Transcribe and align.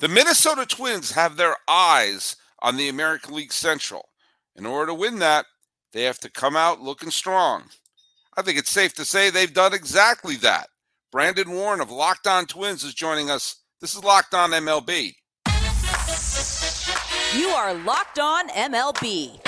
The 0.00 0.08
Minnesota 0.08 0.64
Twins 0.64 1.12
have 1.12 1.36
their 1.36 1.56
eyes 1.68 2.36
on 2.60 2.78
the 2.78 2.88
American 2.88 3.34
League 3.34 3.52
Central. 3.52 4.08
In 4.56 4.64
order 4.64 4.86
to 4.86 4.94
win 4.94 5.18
that, 5.18 5.44
they 5.92 6.04
have 6.04 6.18
to 6.20 6.30
come 6.30 6.56
out 6.56 6.80
looking 6.80 7.10
strong. 7.10 7.64
I 8.34 8.40
think 8.40 8.58
it's 8.58 8.70
safe 8.70 8.94
to 8.94 9.04
say 9.04 9.28
they've 9.28 9.52
done 9.52 9.74
exactly 9.74 10.36
that. 10.36 10.68
Brandon 11.12 11.50
Warne 11.50 11.82
of 11.82 11.90
Locked 11.90 12.26
On 12.26 12.46
Twins 12.46 12.82
is 12.82 12.94
joining 12.94 13.28
us. 13.28 13.56
This 13.82 13.94
is 13.94 14.02
Locked 14.02 14.32
On 14.32 14.52
MLB. 14.52 15.16
You 17.36 17.48
are 17.48 17.74
Locked 17.74 18.20
On 18.20 18.48
MLB. 18.48 19.38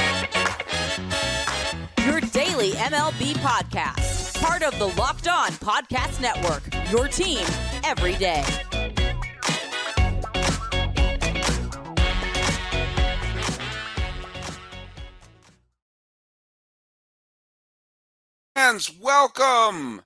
Your 2.04 2.20
daily 2.20 2.72
MLB 2.72 3.32
podcast. 3.36 4.38
Part 4.42 4.62
of 4.62 4.78
the 4.78 4.88
Locked 5.00 5.28
On 5.28 5.48
Podcast 5.52 6.20
Network. 6.20 6.62
Your 6.90 7.08
team 7.08 7.46
every 7.84 8.16
day. 8.16 8.44
Fans, 18.54 18.92
welcome 19.00 20.02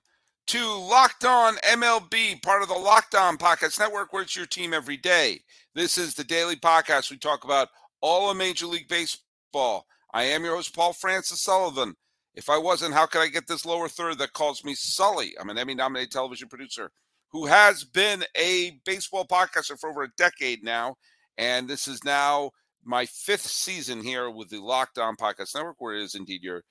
to 0.47 0.73
Locked 0.73 1.25
On 1.25 1.55
MLB, 1.57 2.41
part 2.41 2.61
of 2.61 2.69
the 2.69 2.75
Locked 2.75 3.13
On 3.13 3.37
Podcast 3.37 3.77
Network, 3.77 4.13
where 4.13 4.23
it's 4.23 4.37
your 4.37 4.45
team 4.45 4.73
every 4.73 4.95
day. 4.95 5.41
This 5.75 5.97
is 5.97 6.13
the 6.13 6.23
daily 6.23 6.55
podcast. 6.55 7.11
We 7.11 7.17
talk 7.17 7.43
about 7.43 7.67
all 7.99 8.31
of 8.31 8.37
Major 8.37 8.65
League 8.65 8.87
Baseball. 8.87 9.85
I 10.13 10.23
am 10.23 10.45
your 10.45 10.55
host, 10.55 10.73
Paul 10.73 10.93
Francis 10.93 11.41
Sullivan. 11.41 11.93
If 12.35 12.49
I 12.49 12.57
wasn't, 12.57 12.93
how 12.93 13.05
could 13.05 13.21
I 13.21 13.27
get 13.27 13.47
this 13.47 13.65
lower 13.65 13.89
third 13.89 14.17
that 14.19 14.31
calls 14.31 14.63
me 14.63 14.75
Sully? 14.75 15.33
I'm 15.37 15.49
an 15.49 15.57
Emmy 15.57 15.75
nominated 15.75 16.11
television 16.11 16.47
producer 16.47 16.89
who 17.33 17.47
has 17.47 17.83
been 17.83 18.23
a 18.37 18.79
baseball 18.85 19.27
podcaster 19.27 19.77
for 19.77 19.89
over 19.89 20.03
a 20.03 20.13
decade 20.17 20.63
now. 20.63 20.95
And 21.37 21.67
this 21.67 21.85
is 21.85 22.01
now 22.05 22.51
my 22.85 23.07
fifth 23.07 23.47
season 23.47 24.01
here 24.01 24.29
with 24.29 24.49
the 24.49 24.61
Locked 24.61 24.99
On 24.99 25.17
Podcast 25.17 25.53
Network, 25.53 25.75
where 25.79 25.95
it 25.95 26.03
is 26.03 26.15
indeed 26.15 26.43
your 26.43 26.63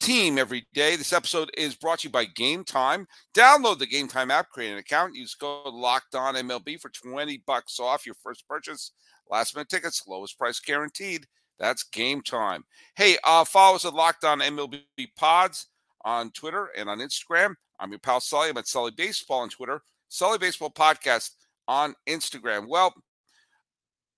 team 0.00 0.38
every 0.38 0.66
day. 0.72 0.96
This 0.96 1.12
episode 1.12 1.50
is 1.56 1.74
brought 1.74 2.00
to 2.00 2.08
you 2.08 2.12
by 2.12 2.24
Game 2.24 2.64
Time. 2.64 3.06
Download 3.34 3.78
the 3.78 3.86
Game 3.86 4.08
Time 4.08 4.30
app, 4.30 4.50
create 4.50 4.72
an 4.72 4.78
account, 4.78 5.14
use 5.14 5.34
code 5.34 5.74
Locked 5.74 6.14
On 6.14 6.34
MLB 6.34 6.80
for 6.80 6.88
20 6.88 7.42
bucks 7.46 7.78
off 7.78 8.06
your 8.06 8.14
first 8.22 8.48
purchase. 8.48 8.92
Last 9.30 9.54
minute 9.54 9.68
tickets, 9.68 10.02
lowest 10.08 10.38
price 10.38 10.58
guaranteed. 10.58 11.26
That's 11.58 11.82
Game 11.84 12.22
Time. 12.22 12.64
Hey, 12.96 13.18
uh, 13.24 13.44
follow 13.44 13.76
us 13.76 13.84
at 13.84 13.94
Locked 13.94 14.24
On 14.24 14.40
MLB 14.40 14.82
Pods 15.16 15.66
on 16.04 16.30
Twitter 16.30 16.70
and 16.76 16.88
on 16.88 16.98
Instagram. 16.98 17.54
I'm 17.78 17.90
your 17.90 17.98
pal 17.98 18.20
Sully. 18.20 18.48
I'm 18.48 18.58
at 18.58 18.66
Sully 18.66 18.92
Baseball 18.96 19.40
on 19.40 19.50
Twitter, 19.50 19.82
Sully 20.08 20.38
Baseball 20.38 20.70
Podcast 20.70 21.30
on 21.68 21.94
Instagram. 22.08 22.66
Well, 22.68 22.94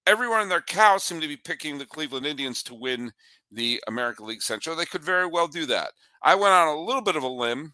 everyone 0.06 0.42
and 0.42 0.50
their 0.50 0.60
cows 0.60 1.04
seem 1.04 1.20
to 1.20 1.28
be 1.28 1.36
picking 1.36 1.78
the 1.78 1.86
Cleveland 1.86 2.26
Indians 2.26 2.62
to 2.64 2.74
win 2.74 3.12
the 3.52 3.82
American 3.86 4.26
League 4.26 4.42
Central. 4.42 4.74
They 4.74 4.86
could 4.86 5.04
very 5.04 5.26
well 5.26 5.46
do 5.46 5.66
that. 5.66 5.90
I 6.22 6.34
went 6.34 6.54
on 6.54 6.68
a 6.68 6.80
little 6.80 7.02
bit 7.02 7.16
of 7.16 7.22
a 7.22 7.28
limb 7.28 7.72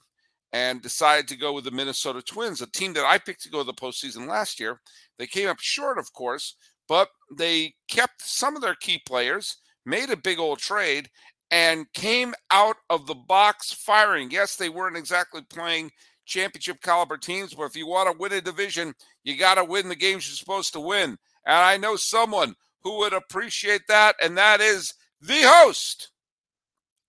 and 0.52 0.82
decided 0.82 1.28
to 1.28 1.36
go 1.36 1.52
with 1.52 1.64
the 1.64 1.70
Minnesota 1.70 2.22
Twins, 2.22 2.60
a 2.62 2.70
team 2.70 2.94
that 2.94 3.04
I 3.04 3.18
picked 3.18 3.42
to 3.42 3.50
go 3.50 3.58
to 3.58 3.64
the 3.64 3.74
postseason 3.74 4.26
last 4.26 4.58
year. 4.58 4.80
They 5.18 5.26
came 5.26 5.48
up 5.48 5.60
short, 5.60 5.98
of 5.98 6.12
course, 6.12 6.54
but 6.88 7.08
they 7.36 7.74
kept 7.88 8.22
some 8.22 8.56
of 8.56 8.62
their 8.62 8.74
key 8.74 9.00
players, 9.06 9.58
made 9.84 10.10
a 10.10 10.16
big 10.16 10.38
old 10.38 10.58
trade, 10.58 11.08
and 11.50 11.92
came 11.92 12.34
out 12.50 12.76
of 12.90 13.06
the 13.06 13.14
box 13.14 13.72
firing. 13.72 14.30
Yes, 14.30 14.56
they 14.56 14.68
weren't 14.68 14.96
exactly 14.96 15.42
playing 15.42 15.90
championship 16.24 16.80
caliber 16.82 17.16
teams, 17.16 17.54
but 17.54 17.64
if 17.64 17.76
you 17.76 17.86
want 17.86 18.10
to 18.10 18.18
win 18.18 18.32
a 18.32 18.40
division, 18.40 18.94
you 19.24 19.36
got 19.36 19.54
to 19.54 19.64
win 19.64 19.88
the 19.88 19.96
games 19.96 20.28
you're 20.28 20.36
supposed 20.36 20.72
to 20.74 20.80
win. 20.80 21.18
And 21.46 21.56
I 21.56 21.76
know 21.76 21.96
someone 21.96 22.54
who 22.82 22.98
would 22.98 23.12
appreciate 23.12 23.82
that, 23.88 24.16
and 24.22 24.36
that 24.36 24.60
is 24.60 24.94
the 25.20 25.42
host 25.42 26.10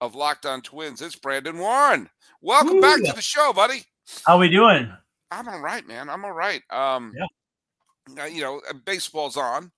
of 0.02 0.16
Locked 0.16 0.46
On 0.46 0.62
Twins. 0.62 1.02
It's 1.02 1.16
Brandon 1.16 1.58
Warne. 1.58 2.10
Welcome 2.42 2.78
Ooh. 2.78 2.82
back 2.82 3.04
to 3.04 3.14
the 3.14 3.22
show, 3.22 3.54
buddy. 3.54 3.84
How 4.26 4.40
we 4.40 4.50
doing? 4.50 4.92
I'm 5.32 5.48
all 5.48 5.60
right, 5.60 5.88
man. 5.88 6.10
I'm 6.10 6.26
all 6.26 6.34
right. 6.34 6.62
Um, 6.72 7.14
yeah. 7.16 8.26
You 8.26 8.42
know, 8.42 8.62
uh, 8.70 8.74
baseball's 8.86 9.38
on. 9.38 9.72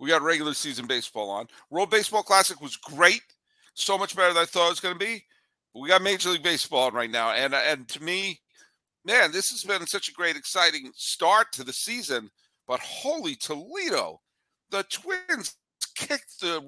We 0.00 0.08
got 0.08 0.22
regular 0.22 0.54
season 0.54 0.86
baseball 0.86 1.30
on. 1.30 1.46
World 1.70 1.90
Baseball 1.90 2.22
Classic 2.22 2.60
was 2.60 2.76
great. 2.76 3.22
So 3.74 3.96
much 3.96 4.16
better 4.16 4.32
than 4.32 4.42
I 4.42 4.46
thought 4.46 4.66
it 4.66 4.70
was 4.70 4.80
going 4.80 4.98
to 4.98 5.04
be. 5.04 5.24
But 5.72 5.80
we 5.80 5.88
got 5.88 6.02
Major 6.02 6.30
League 6.30 6.42
Baseball 6.42 6.86
on 6.86 6.94
right 6.94 7.10
now, 7.10 7.30
and 7.30 7.54
uh, 7.54 7.60
and 7.64 7.88
to 7.88 8.02
me, 8.02 8.40
man, 9.04 9.30
this 9.30 9.50
has 9.50 9.62
been 9.62 9.86
such 9.86 10.08
a 10.08 10.12
great, 10.12 10.36
exciting 10.36 10.90
start 10.94 11.52
to 11.52 11.64
the 11.64 11.72
season. 11.72 12.30
But 12.66 12.80
holy 12.80 13.36
Toledo, 13.36 14.20
the 14.70 14.84
Twins 14.84 15.56
kicked 15.94 16.40
the 16.40 16.60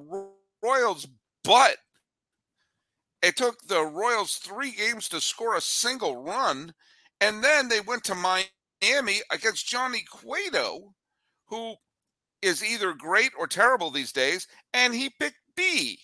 Royals' 0.63 1.07
butt. 1.45 1.77
It 3.23 3.37
took 3.37 3.61
the 3.67 3.83
Royals 3.83 4.37
three 4.37 4.73
games 4.73 5.09
to 5.11 5.21
score 5.21 5.57
a 5.57 5.61
single 5.61 6.23
run, 6.23 6.73
and 7.21 7.45
then 7.45 7.69
they 7.69 7.81
went 7.81 8.05
to 8.05 8.15
Miami 8.15 9.21
against 9.31 9.69
Johnny 9.69 10.05
Cueto, 10.11 10.95
who 11.47 11.75
is 12.41 12.65
either 12.65 12.95
great 12.95 13.33
or 13.39 13.47
terrible 13.47 13.91
these 13.91 14.13
days, 14.13 14.47
and 14.73 14.95
he 14.95 15.11
picked 15.21 15.37
B. 15.57 15.99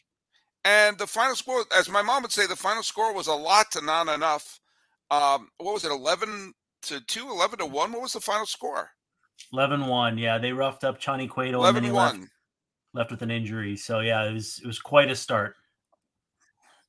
And 0.64 0.98
the 0.98 1.06
final 1.06 1.36
score, 1.36 1.64
as 1.76 1.88
my 1.88 2.02
mom 2.02 2.22
would 2.22 2.32
say, 2.32 2.46
the 2.46 2.56
final 2.56 2.82
score 2.82 3.14
was 3.14 3.28
a 3.28 3.34
lot 3.34 3.70
to 3.72 3.84
not 3.84 4.08
enough. 4.08 4.60
Um, 5.10 5.48
what 5.58 5.74
was 5.74 5.84
it, 5.84 5.92
11 5.92 6.52
to 6.82 7.00
2, 7.00 7.30
11 7.30 7.60
to 7.60 7.66
1? 7.66 7.92
What 7.92 8.02
was 8.02 8.12
the 8.12 8.20
final 8.20 8.46
score? 8.46 8.90
11 9.52 9.86
1. 9.86 10.18
Yeah, 10.18 10.38
they 10.38 10.52
roughed 10.52 10.84
up 10.84 10.98
Johnny 10.98 11.28
Cueto 11.28 11.58
11 11.58 11.76
and 11.76 11.84
then 11.84 11.90
he 11.90 11.96
1. 11.96 12.28
Left, 12.96 13.10
with 13.10 13.22
an 13.22 13.30
injury. 13.30 13.76
So, 13.76 14.00
yeah, 14.00 14.24
it 14.24 14.32
was, 14.32 14.60
it 14.64 14.66
was 14.66 14.78
quite 14.78 15.10
a 15.10 15.16
start. 15.16 15.54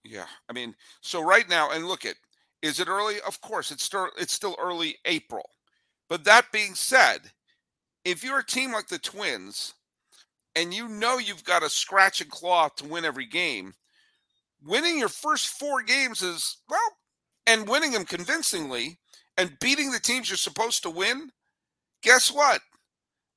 Yeah. 0.03 0.25
I 0.49 0.53
mean, 0.53 0.73
so 1.01 1.21
right 1.21 1.47
now, 1.49 1.71
and 1.71 1.85
look 1.85 2.05
at, 2.05 2.15
is 2.61 2.79
it 2.79 2.87
early? 2.87 3.15
Of 3.27 3.41
course, 3.41 3.71
it's 3.71 3.83
still, 3.83 4.07
it's 4.17 4.33
still 4.33 4.55
early 4.59 4.95
April. 5.05 5.49
But 6.09 6.23
that 6.23 6.51
being 6.53 6.73
said, 6.75 7.31
if 8.05 8.23
you're 8.23 8.39
a 8.39 8.45
team 8.45 8.71
like 8.71 8.87
the 8.87 8.99
Twins 8.99 9.73
and 10.55 10.73
you 10.73 10.87
know 10.87 11.17
you've 11.17 11.43
got 11.43 11.61
a 11.61 11.69
scratch 11.69 12.21
and 12.21 12.31
claw 12.31 12.69
to 12.77 12.87
win 12.87 13.03
every 13.03 13.25
game, 13.25 13.73
winning 14.63 14.97
your 14.97 15.09
first 15.09 15.59
four 15.59 15.83
games 15.83 16.21
is, 16.21 16.57
well, 16.69 16.79
and 17.45 17.67
winning 17.67 17.91
them 17.91 18.05
convincingly 18.05 18.97
and 19.37 19.59
beating 19.59 19.91
the 19.91 19.99
teams 19.99 20.29
you're 20.29 20.37
supposed 20.37 20.83
to 20.83 20.89
win, 20.89 21.29
guess 22.01 22.31
what? 22.31 22.61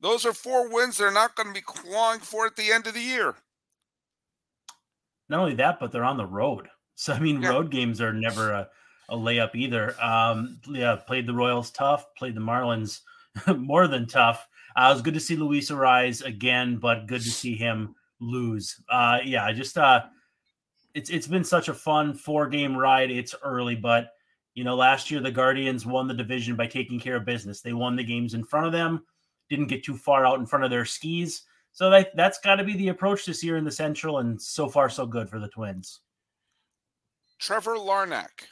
Those 0.00 0.25
are 0.25 0.33
four 0.33 0.72
wins 0.72 0.97
they're 0.97 1.12
not 1.12 1.37
going 1.37 1.49
to 1.49 1.55
be 1.55 1.61
clawing 1.61 2.21
for 2.21 2.47
at 2.47 2.56
the 2.56 2.72
end 2.72 2.87
of 2.87 2.94
the 2.94 3.00
year. 3.00 3.34
Not 5.28 5.41
only 5.41 5.55
that, 5.55 5.78
but 5.78 5.93
they're 5.93 6.05
on 6.05 6.16
the 6.16 6.27
road. 6.27 6.69
So, 6.97 7.15
I 7.15 7.19
mean, 7.19 7.41
yeah. 7.41 7.49
road 7.49 7.71
games 7.71 8.03
are 8.03 8.12
never 8.12 8.53
a, 8.53 8.69
a 9.09 9.16
layup 9.16 9.55
either. 9.55 9.94
Um, 10.03 10.60
yeah, 10.69 10.97
played 10.97 11.27
the 11.27 11.33
Royals 11.33 11.71
tough, 11.71 12.05
played 12.15 12.34
the 12.34 12.43
Marlins 12.43 13.00
more 13.56 13.89
than 13.89 14.06
tough. 14.06 14.47
Uh, 14.77 14.89
it 14.91 14.93
was 14.97 15.00
good 15.00 15.15
to 15.15 15.21
see 15.21 15.34
Luis 15.34 15.71
Arraez 15.71 16.22
again, 16.22 16.77
but 16.77 17.06
good 17.06 17.22
to 17.22 17.31
see 17.31 17.55
him 17.55 17.94
lose. 18.21 18.83
Uh, 18.91 19.19
yeah, 19.25 19.47
I 19.47 19.55
just 19.55 19.78
uh, 19.78 20.03
it's 20.94 21.10
it's 21.10 21.27
been 21.27 21.44
such 21.44 21.69
a 21.69 21.75
fun 21.75 22.15
four 22.15 22.49
game 22.49 22.77
ride. 22.77 23.10
It's 23.10 23.34
early, 23.43 23.77
but 23.77 24.10
you 24.55 24.65
know, 24.65 24.77
last 24.77 25.10
year 25.10 25.21
the 25.21 25.31
Guardians 25.31 25.87
won 25.87 26.06
the 26.06 26.15
division 26.15 26.56
by 26.56 26.66
taking 26.66 27.00
care 27.00 27.16
of 27.16 27.25
business. 27.25 27.60
They 27.60 27.72
won 27.72 27.97
the 27.97 28.05
games 28.05 28.34
in 28.34 28.44
front 28.44 28.66
of 28.66 28.72
them, 28.72 29.05
didn't 29.50 29.66
get 29.66 29.84
too 29.84 29.97
far 29.97 30.25
out 30.25 30.38
in 30.38 30.47
front 30.47 30.65
of 30.65 30.71
their 30.71 30.84
skis. 30.84 31.43
So 31.72 31.91
that 31.91 32.16
that's 32.16 32.38
got 32.38 32.56
to 32.56 32.65
be 32.65 32.75
the 32.75 32.88
approach 32.88 33.27
this 33.27 33.44
year 33.44 33.56
in 33.56 33.65
the 33.65 33.71
Central, 33.71 34.19
and 34.19 34.41
so 34.41 34.69
far 34.69 34.88
so 34.88 35.06
good 35.06 35.28
for 35.28 35.38
the 35.38 35.49
Twins. 35.49 36.00
Trevor 37.38 37.77
Larnach. 37.77 38.47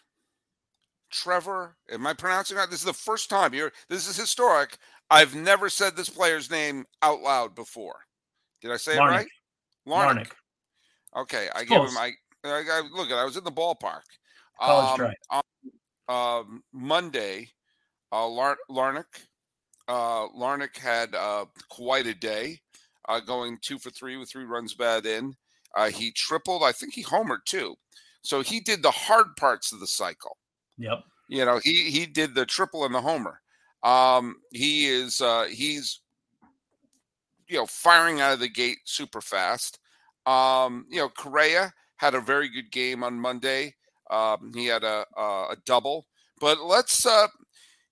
Trevor, 1.11 1.77
am 1.91 2.07
I 2.07 2.13
pronouncing 2.13 2.57
that? 2.59 2.71
This 2.71 2.81
is 2.81 2.87
the 2.87 2.93
first 2.93 3.31
time 3.31 3.55
you're. 3.55 3.73
This 3.89 4.09
is 4.09 4.17
historic. 4.17 4.77
I've 5.11 5.35
never 5.35 5.71
said 5.71 5.97
this 5.97 6.09
player's 6.09 6.51
name 6.51 6.85
out 7.03 7.23
loud 7.23 7.55
before. 7.55 7.97
Did 8.61 8.73
I 8.73 8.77
say 8.77 8.97
Larnach. 8.97 8.97
it 8.97 9.11
right? 9.11 9.27
Larnach. 9.87 10.17
Larnach. 10.17 10.31
Okay, 11.17 11.49
I 11.55 11.65
gave 11.65 11.81
him. 11.81 11.97
I, 11.97 12.13
I, 12.45 12.63
I 12.71 12.83
look 12.93 13.11
at. 13.11 13.17
I 13.17 13.25
was 13.25 13.37
in 13.37 13.45
the 13.45 13.51
ballpark. 13.51 14.03
Um, 14.61 15.13
on 15.31 15.43
um, 16.09 16.63
Monday, 16.73 17.49
uh, 18.13 18.27
Lar- 18.27 18.59
Larnach. 18.71 19.05
Uh, 19.89 20.29
Larnach 20.37 20.77
had 20.77 21.15
uh, 21.15 21.47
quite 21.71 22.07
a 22.07 22.15
day, 22.15 22.61
uh, 23.09 23.21
going 23.21 23.59
two 23.63 23.79
for 23.79 23.91
three 23.91 24.17
with 24.17 24.31
three 24.31 24.45
runs 24.45 24.75
bad 24.75 25.07
in. 25.07 25.35
Uh, 25.75 25.91
he 25.91 26.13
tripled. 26.13 26.63
I 26.63 26.73
think 26.73 26.95
he 26.95 27.03
homered 27.03 27.45
too. 27.47 27.75
So 28.23 28.43
he 28.43 28.61
did 28.61 28.83
the 28.83 28.91
hard 28.91 29.29
parts 29.37 29.73
of 29.73 29.81
the 29.81 29.87
cycle. 29.87 30.37
Yep. 30.77 30.99
You 31.29 31.45
know, 31.45 31.61
he 31.63 31.91
he 31.91 32.07
did 32.07 32.35
the 32.35 32.47
triple 32.47 32.85
and 32.85 32.95
the 32.95 33.01
homer. 33.01 33.41
Um, 33.83 34.37
he 34.53 34.87
is 34.87 35.21
uh, 35.21 35.45
he's 35.45 36.01
you 37.49 37.57
know 37.57 37.67
firing 37.67 38.21
out 38.21 38.33
of 38.33 38.41
the 38.41 38.49
gate 38.49 38.79
super 38.85 39.21
fast. 39.21 39.79
Um, 40.27 40.87
you 40.91 40.99
know, 40.99 41.09
Correa 41.09 41.73
had 41.97 42.15
a 42.15 42.21
very 42.21 42.49
good 42.49 42.71
game 42.71 43.03
on 43.03 43.19
Monday. 43.19 43.75
Um, 44.11 44.53
he 44.55 44.67
had 44.67 44.85
a, 44.85 45.05
a, 45.17 45.23
a 45.23 45.57
double. 45.67 46.07
But 46.41 46.61
let's 46.61 47.07
uh, 47.07 47.29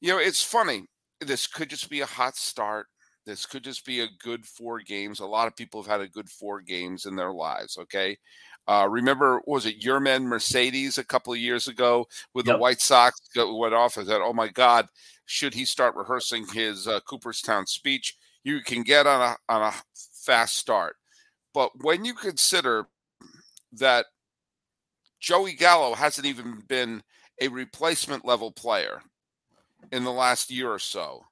you 0.01 0.13
know, 0.13 0.19
it's 0.19 0.43
funny. 0.43 0.85
This 1.21 1.47
could 1.47 1.71
just 1.71 1.89
be 1.89 2.01
a 2.01 2.07
hot 2.07 2.37
start. 2.37 2.87
This 3.25 3.45
could 3.45 3.65
just 3.65 3.85
be 3.85 4.01
a 4.01 4.09
good 4.21 4.47
four 4.47 4.81
games. 4.81 5.21
A 5.21 5.27
lot 5.27 5.49
of 5.49 5.57
people 5.57 5.83
have 5.83 5.91
had 5.91 6.01
a 6.01 6.09
good 6.09 6.29
four 6.29 6.61
games 6.61 7.07
in 7.07 7.17
their 7.17 7.33
lives. 7.33 7.77
Okay. 7.77 8.17
Uh, 8.69 8.87
remember, 8.89 9.41
was 9.47 9.67
it 9.67 9.81
Yermin 9.81 10.25
Mercedes 10.25 10.99
a 10.99 11.05
couple 11.05 11.33
of 11.33 11.39
years 11.39 11.69
ago 11.69 12.07
with 12.35 12.47
yep. 12.47 12.57
the 12.57 12.59
White 12.59 12.81
Sox 12.81 13.21
went 13.37 13.75
off 13.75 13.97
and 13.97 14.07
said, 14.07 14.21
"Oh 14.21 14.33
my 14.33 14.49
God, 14.49 14.89
should 15.27 15.55
he 15.55 15.65
start 15.65 15.95
rehearsing 15.95 16.47
his 16.53 16.89
uh, 16.89 17.01
Cooperstown 17.01 17.67
speech? 17.67 18.17
You 18.43 18.61
can 18.63 18.83
get 18.83 19.07
on 19.07 19.21
a 19.23 19.53
on 19.53 19.63
a 19.63 19.73
fast 20.25 20.57
start." 20.57 20.97
But 21.55 21.71
when 21.83 22.05
you 22.05 22.15
consider 22.15 22.87
that 23.73 24.07
Joey 25.21 25.55
Gallo 25.55 25.95
hasn't 25.95 26.27
even 26.27 26.63
been 26.69 27.03
a 27.41 27.49
replacement 27.49 28.25
level 28.25 28.51
player 28.51 29.03
in 29.93 30.05
the 30.05 30.13
last 30.13 30.51
year 30.51 30.71
or 30.71 30.79
so, 30.79 31.25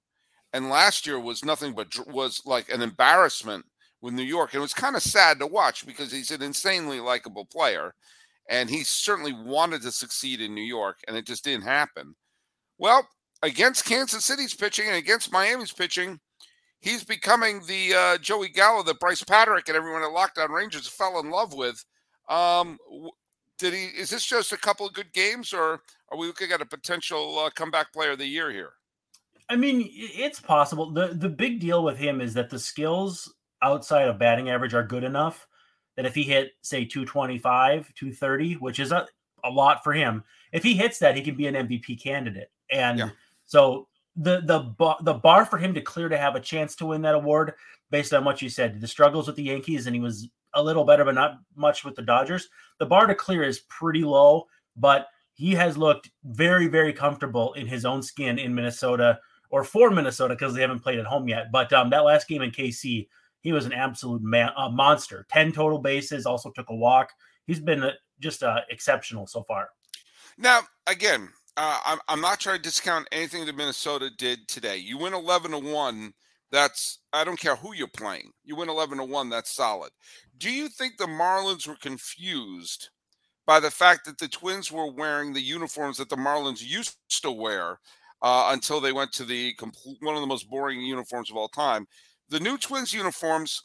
and 0.53 0.71
last 0.71 1.07
year 1.07 1.19
was 1.19 1.45
nothing 1.45 1.75
but 1.75 1.89
was 2.09 2.43
like 2.45 2.71
an 2.73 2.83
embarrassment 2.83 3.65
with 4.05 4.15
New 4.15 4.23
York. 4.23 4.53
And 4.53 4.59
it 4.59 4.63
was 4.63 4.75
kind 4.75 4.95
of 4.95 5.03
sad 5.03 5.41
to 5.41 5.47
watch 5.47 5.87
because 5.87 6.13
he's 6.13 6.31
an 6.31 6.43
insanely 6.43 7.01
likable 7.01 7.47
player 7.47 7.95
and 8.49 8.69
he 8.69 8.85
certainly 8.85 9.33
wanted 9.33 9.81
to 9.83 9.91
succeed 9.91 10.41
in 10.41 10.55
New 10.55 10.63
York 10.63 10.99
and 11.09 11.17
it 11.17 11.27
just 11.27 11.43
didn't 11.43 11.65
happen. 11.65 12.15
Well, 12.79 13.09
against 13.43 13.87
Kansas 13.87 14.25
City's 14.25 14.55
pitching 14.55 14.87
and 14.87 14.97
against 14.97 15.33
Miami's 15.33 15.73
pitching, 15.73 16.21
he's 16.81 17.03
becoming 17.03 17.63
the 17.67 17.95
uh, 17.95 18.19
Joey 18.19 18.51
Gallo 18.51 18.83
that 18.83 19.01
Bryce 19.01 19.25
Patrick 19.25 19.69
and 19.69 19.77
everyone 19.77 20.03
at 20.03 20.13
Locked 20.13 20.39
On 20.39 20.53
Rangers 20.53 20.87
fell 20.87 21.19
in 21.19 21.31
love 21.31 21.55
with. 21.55 21.83
Um, 22.29 22.79
did 23.59 23.75
he? 23.75 23.85
Is 23.87 24.11
this 24.11 24.25
just 24.25 24.53
a 24.53 24.59
couple 24.59 24.87
of 24.87 24.93
good 24.93 25.13
games, 25.13 25.53
or 25.53 25.83
are 26.11 26.19
we 26.19 26.27
looking 26.27 26.53
at 26.53 26.61
a 26.61 26.67
potential 26.67 27.39
uh, 27.39 27.51
comeback 27.51 27.93
player 27.93 28.13
of 28.13 28.19
the 28.19 28.27
year 28.27 28.51
here? 28.51 28.73
I 29.49 29.57
mean, 29.57 29.89
it's 29.93 30.41
possible. 30.41 30.91
the 30.91 31.09
The 31.09 31.29
big 31.29 31.61
deal 31.61 31.85
with 31.85 31.97
him 31.97 32.21
is 32.21 32.35
that 32.35 32.51
the 32.51 32.59
skills 32.59 33.33
outside 33.63 34.09
of 34.09 34.19
batting 34.19 34.51
average 34.51 34.75
are 34.75 34.83
good 34.83 35.05
enough 35.05 35.47
that 35.97 36.07
if 36.07 36.15
he 36.15 36.23
hit 36.23 36.53
say 36.63 36.85
225, 36.85 37.95
230, 37.95 38.55
which 38.55 38.79
is 38.81 38.93
a, 38.93 39.07
a 39.45 39.51
lot 39.51 39.85
for 39.85 39.93
him, 39.93 40.25
if 40.53 40.63
he 40.63 40.75
hits 40.75 40.99
that, 40.99 41.17
he 41.17 41.23
can 41.23 41.37
be 41.37 41.47
an 41.47 41.55
MVP 41.55 42.03
candidate. 42.03 42.51
And 42.71 42.99
yeah. 42.99 43.09
so 43.45 43.89
the 44.17 44.41
the 44.41 44.97
the 45.03 45.15
bar 45.15 45.45
for 45.45 45.59
him 45.59 45.75
to 45.75 45.81
clear 45.81 46.09
to 46.09 46.19
have 46.19 46.37
a 46.37 46.41
chance 46.41 46.75
to 46.77 46.87
win 46.87 47.03
that 47.03 47.15
award, 47.15 47.55
based 47.91 48.15
on 48.15 48.25
what 48.25 48.43
you 48.43 48.49
said, 48.49 48.81
the 48.81 48.89
struggles 48.89 49.27
with 49.27 49.37
the 49.37 49.45
Yankees, 49.45 49.87
and 49.87 49.95
he 49.95 50.01
was 50.01 50.29
a 50.55 50.63
little 50.63 50.85
better, 50.85 51.05
but 51.05 51.15
not 51.15 51.39
much 51.57 51.85
with 51.85 51.95
the 51.95 52.03
Dodgers. 52.03 52.49
The 52.79 52.87
bar 52.87 53.07
to 53.07 53.15
clear 53.15 53.43
is 53.43 53.61
pretty 53.69 54.05
low, 54.05 54.47
but 54.77 55.09
he 55.35 55.53
has 55.53 55.77
looked 55.77 56.11
very, 56.25 56.69
very 56.69 56.93
comfortable 56.93 57.53
in 57.55 57.67
his 57.67 57.85
own 57.85 58.03
skin 58.03 58.39
in 58.39 58.55
Minnesota 58.55 59.19
or 59.51 59.65
for 59.65 59.91
Minnesota 59.91 60.35
because 60.35 60.55
they 60.55 60.61
haven't 60.61 60.81
played 60.81 60.99
at 60.99 61.07
home 61.07 61.29
yet. 61.29 61.53
But 61.53 61.73
um, 61.73 61.91
that 61.91 62.05
last 62.05 62.29
game 62.29 62.43
in 62.43 62.51
KC, 62.51 63.09
he 63.41 63.53
was 63.53 63.67
an 63.67 63.73
absolute 63.73 64.23
man, 64.23 64.51
uh, 64.57 64.69
monster. 64.69 65.27
Ten 65.29 65.53
total 65.53 65.79
bases, 65.79 66.27
also 66.27 66.51
took 66.51 66.71
a 66.71 66.75
walk. 66.75 67.11
He's 67.47 67.61
been 67.61 67.83
uh, 67.83 67.93
just 68.21 68.43
uh, 68.43 68.61
exceptional 68.71 69.27
so 69.27 69.43
far. 69.43 69.69
Now, 70.39 70.61
again, 70.87 71.29
uh, 71.57 71.81
I'm, 71.85 71.99
I'm 72.09 72.21
not 72.21 72.41
trying 72.41 72.57
to 72.57 72.63
discount 72.63 73.07
anything 73.13 73.47
that 73.47 73.57
Minnesota 73.57 74.11
did 74.17 74.49
today. 74.49 74.79
You 74.79 74.99
win 74.99 75.15
11 75.15 75.53
to 75.53 75.59
one. 75.59 76.15
That's 76.53 77.01
I 77.13 77.25
don't 77.25 77.39
care 77.39 77.57
who 77.57 77.75
you're 77.75 77.89
playing. 77.89 78.31
You 78.45 78.57
win 78.57 78.69
11 78.69 78.99
to 78.99 79.05
one. 79.05 79.29
That's 79.29 79.51
solid. 79.51 79.91
Do 80.39 80.51
you 80.51 80.69
think 80.69 80.97
the 80.97 81.07
Marlins 81.07 81.67
were 81.67 81.77
confused 81.77 82.91
by 83.47 83.61
the 83.61 83.71
fact 83.71 84.05
that 84.07 84.19
the 84.19 84.29
Twins 84.29 84.71
were 84.71 84.91
wearing 84.91 85.33
the 85.33 85.41
uniforms 85.41 85.99
that 85.99 86.09
the 86.09 86.17
Marlins 86.17 86.63
used 86.63 86.97
to 87.23 87.31
wear? 87.31 87.79
uh, 88.25 88.49
until 88.53 88.81
they 88.81 88.93
went 88.93 89.13
to 89.13 89.25
the 89.25 89.53
complete, 89.55 89.99
one 90.01 90.15
of 90.15 90.23
the 90.23 90.27
most 90.27 90.49
boring 90.49 90.81
uniforms 90.81 91.31
of 91.31 91.37
all 91.37 91.49
time. 91.49 91.87
The 92.31 92.41
new 92.41 92.57
Twins 92.57 92.93
uniforms, 92.95 93.65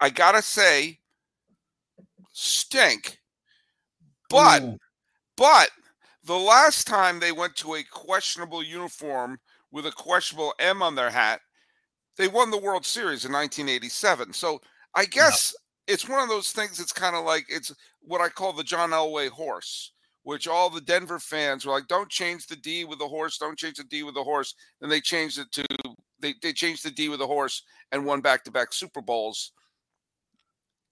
I 0.00 0.10
gotta 0.10 0.42
say, 0.42 0.98
stink. 2.32 3.20
But, 4.28 4.62
Ooh. 4.62 4.76
but 5.36 5.70
the 6.24 6.36
last 6.36 6.88
time 6.88 7.20
they 7.20 7.30
went 7.30 7.54
to 7.56 7.76
a 7.76 7.84
questionable 7.84 8.62
uniform 8.62 9.38
with 9.72 9.86
a 9.86 9.92
questionable 9.92 10.54
M 10.58 10.82
on 10.82 10.94
their 10.94 11.10
hat, 11.10 11.40
they 12.16 12.28
won 12.28 12.50
the 12.50 12.58
World 12.58 12.86
Series 12.86 13.24
in 13.24 13.32
1987. 13.32 14.32
So 14.32 14.60
I 14.94 15.06
guess 15.06 15.54
yeah. 15.88 15.94
it's 15.94 16.08
one 16.08 16.22
of 16.22 16.28
those 16.28 16.50
things. 16.50 16.78
It's 16.78 16.92
kind 16.92 17.16
of 17.16 17.24
like 17.24 17.46
it's 17.48 17.72
what 18.00 18.20
I 18.20 18.28
call 18.28 18.52
the 18.52 18.64
John 18.64 18.90
Elway 18.90 19.28
horse 19.28 19.92
which 20.24 20.46
all 20.46 20.70
the 20.70 20.80
Denver 20.80 21.18
fans 21.18 21.66
were 21.66 21.72
like, 21.72 21.88
don't 21.88 22.08
change 22.08 22.46
the 22.46 22.56
D 22.56 22.84
with 22.84 22.98
the 22.98 23.08
horse, 23.08 23.38
don't 23.38 23.58
change 23.58 23.76
the 23.76 23.84
D 23.84 24.02
with 24.02 24.14
the 24.14 24.22
horse. 24.22 24.54
Then 24.80 24.88
they 24.88 25.00
changed 25.00 25.38
it 25.38 25.50
to 25.52 25.66
they, 26.20 26.34
they 26.40 26.52
changed 26.52 26.84
the 26.84 26.90
D 26.90 27.08
with 27.08 27.18
the 27.18 27.26
horse 27.26 27.62
and 27.90 28.06
won 28.06 28.20
back 28.20 28.44
to 28.44 28.50
back 28.50 28.72
Super 28.72 29.02
Bowls. 29.02 29.52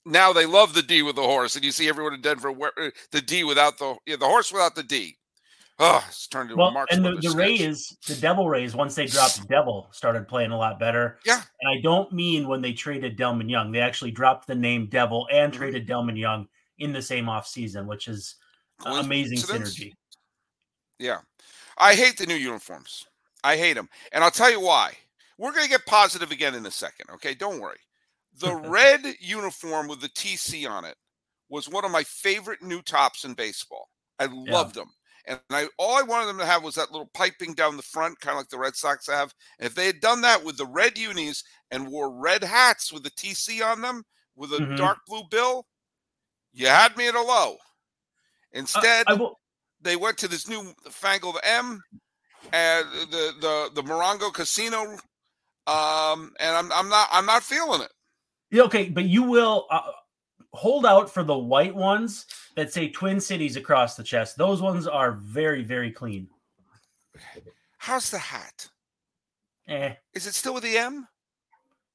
Now 0.05 0.33
they 0.33 0.47
love 0.47 0.75
the 0.75 0.83
D 0.83 1.03
with 1.03 1.17
the 1.17 1.23
horse, 1.23 1.55
and 1.55 1.65
you 1.65 1.71
see 1.71 1.89
everyone 1.89 2.15
in 2.15 2.21
Denver 2.21 2.51
wear 2.51 2.73
uh, 2.79 2.91
the 3.13 3.23
D 3.23 3.45
without 3.45 3.79
the 3.79 3.97
yeah, 4.07 4.17
the 4.17 4.27
horse 4.27 4.53
without 4.53 4.75
the 4.75 4.83
D. 4.83 5.17
Oh, 5.83 6.05
it's 6.07 6.27
turned 6.27 6.51
into 6.51 6.61
well, 6.61 6.77
a 6.77 6.87
and 6.91 7.05
the, 7.05 7.17
the 7.17 7.35
Rays, 7.35 7.97
the 8.07 8.15
Devil 8.15 8.49
Rays, 8.49 8.75
once 8.75 8.95
they 8.95 9.07
dropped 9.07 9.49
Devil, 9.49 9.89
started 9.93 10.29
playing 10.29 10.51
a 10.51 10.57
lot 10.57 10.79
better. 10.79 11.19
Yeah, 11.25 11.43
and 11.61 11.79
I 11.79 11.81
don't 11.81 12.13
mean 12.13 12.47
when 12.47 12.61
they 12.61 12.73
traded 12.73 13.17
Delmon 13.17 13.49
Young, 13.49 13.73
they 13.73 13.81
actually 13.81 14.11
dropped 14.11 14.47
the 14.47 14.55
name 14.55 14.87
Devil 14.87 15.27
and 15.33 15.51
mm-hmm. 15.51 15.59
traded 15.59 15.89
Delmon 15.89 16.19
Young 16.19 16.47
in 16.79 16.93
the 16.93 17.03
same 17.03 17.29
off 17.29 17.47
season, 17.47 17.87
which 17.87 18.09
is 18.09 18.37
amazing 18.85 19.39
synergy. 19.39 19.93
Yeah. 20.99 21.19
I 21.79 21.95
hate 21.95 22.19
the 22.19 22.27
new 22.27 22.35
uniforms. 22.35 23.07
I 23.43 23.57
hate 23.57 23.75
them. 23.75 23.89
And 24.13 24.23
I'll 24.23 24.31
tell 24.31 24.51
you 24.51 24.61
why. 24.61 24.93
We're 25.39 25.53
going 25.53 25.65
to 25.65 25.71
get 25.71 25.87
positive 25.87 26.31
again 26.31 26.55
in 26.55 26.67
a 26.67 26.71
second. 26.71 27.07
Okay. 27.15 27.35
Don't 27.35 27.61
worry. 27.61 27.79
The 28.39 28.55
red 28.69 29.01
uniform 29.21 29.89
with 29.89 30.01
the 30.01 30.09
TC 30.09 30.69
on 30.69 30.85
it 30.85 30.97
was 31.49 31.69
one 31.69 31.85
of 31.85 31.91
my 31.91 32.05
favorite 32.05 32.63
new 32.63 32.83
tops 32.83 33.25
in 33.25 33.35
baseball. 33.35 33.89
I 34.19 34.25
yeah. 34.25 34.53
loved 34.53 34.75
them. 34.75 34.91
And 35.31 35.39
I 35.51 35.69
all 35.79 35.97
I 35.97 36.03
wanted 36.03 36.27
them 36.27 36.39
to 36.39 36.45
have 36.45 36.65
was 36.65 36.75
that 36.75 36.91
little 36.91 37.09
piping 37.15 37.55
down 37.55 37.77
the 37.77 37.85
front, 37.85 38.19
kind 38.19 38.33
of 38.33 38.39
like 38.39 38.49
the 38.49 38.59
Red 38.59 38.75
Sox 38.75 39.07
have. 39.07 39.33
And 39.61 39.67
if 39.67 39.77
they 39.77 39.87
had 39.87 40.01
done 40.01 40.23
that 40.23 40.45
with 40.45 40.57
the 40.57 40.67
red 40.67 40.99
unis 40.99 41.45
and 41.71 41.87
wore 41.87 42.11
red 42.11 42.43
hats 42.43 42.93
with 42.93 43.05
the 43.05 43.13
TC 43.13 43.65
on 43.65 43.81
them 43.81 44.03
with 44.35 44.53
a 44.53 44.57
mm-hmm. 44.57 44.75
dark 44.75 44.99
blue 45.07 45.23
bill, 45.31 45.67
you 46.53 46.67
had 46.67 46.97
me 46.97 47.07
at 47.07 47.15
a 47.15 47.23
low. 47.23 47.57
Instead, 48.53 49.05
uh, 49.07 49.29
they 49.81 49.95
went 49.95 50.19
to 50.19 50.27
this 50.27 50.49
new 50.49 50.75
fangled 50.91 51.39
M 51.45 51.81
and 52.53 52.87
the 53.13 53.33
the 53.41 53.71
the 53.75 53.83
Morongo 53.83 54.33
Casino, 54.33 54.99
um, 55.69 56.33
and 56.41 56.57
I'm 56.57 56.73
I'm 56.73 56.89
not 56.89 57.09
I'm 57.13 57.27
not 57.27 57.45
feeling 57.45 57.83
it. 57.83 57.93
Yeah, 58.51 58.63
okay, 58.63 58.89
but 58.89 59.05
you 59.05 59.23
will 59.23 59.67
uh, 59.71 59.81
hold 60.53 60.87
out 60.87 61.11
for 61.13 61.23
the 61.23 61.37
white 61.37 61.75
ones 61.75 62.27
that 62.57 62.73
say 62.73 62.89
Twin 62.89 63.21
Cities 63.21 63.57
across 63.57 63.97
the 63.97 64.03
chest. 64.03 64.37
Those 64.37 64.61
ones 64.63 64.87
are 64.87 65.13
very 65.13 65.63
very 65.63 65.91
clean. 65.91 66.29
How's 67.79 68.11
the 68.11 68.19
hat? 68.19 68.69
Eh. 69.69 69.95
Is 70.15 70.27
it 70.27 70.35
still 70.35 70.55
with 70.55 70.65
the 70.65 70.77
M? 70.77 71.07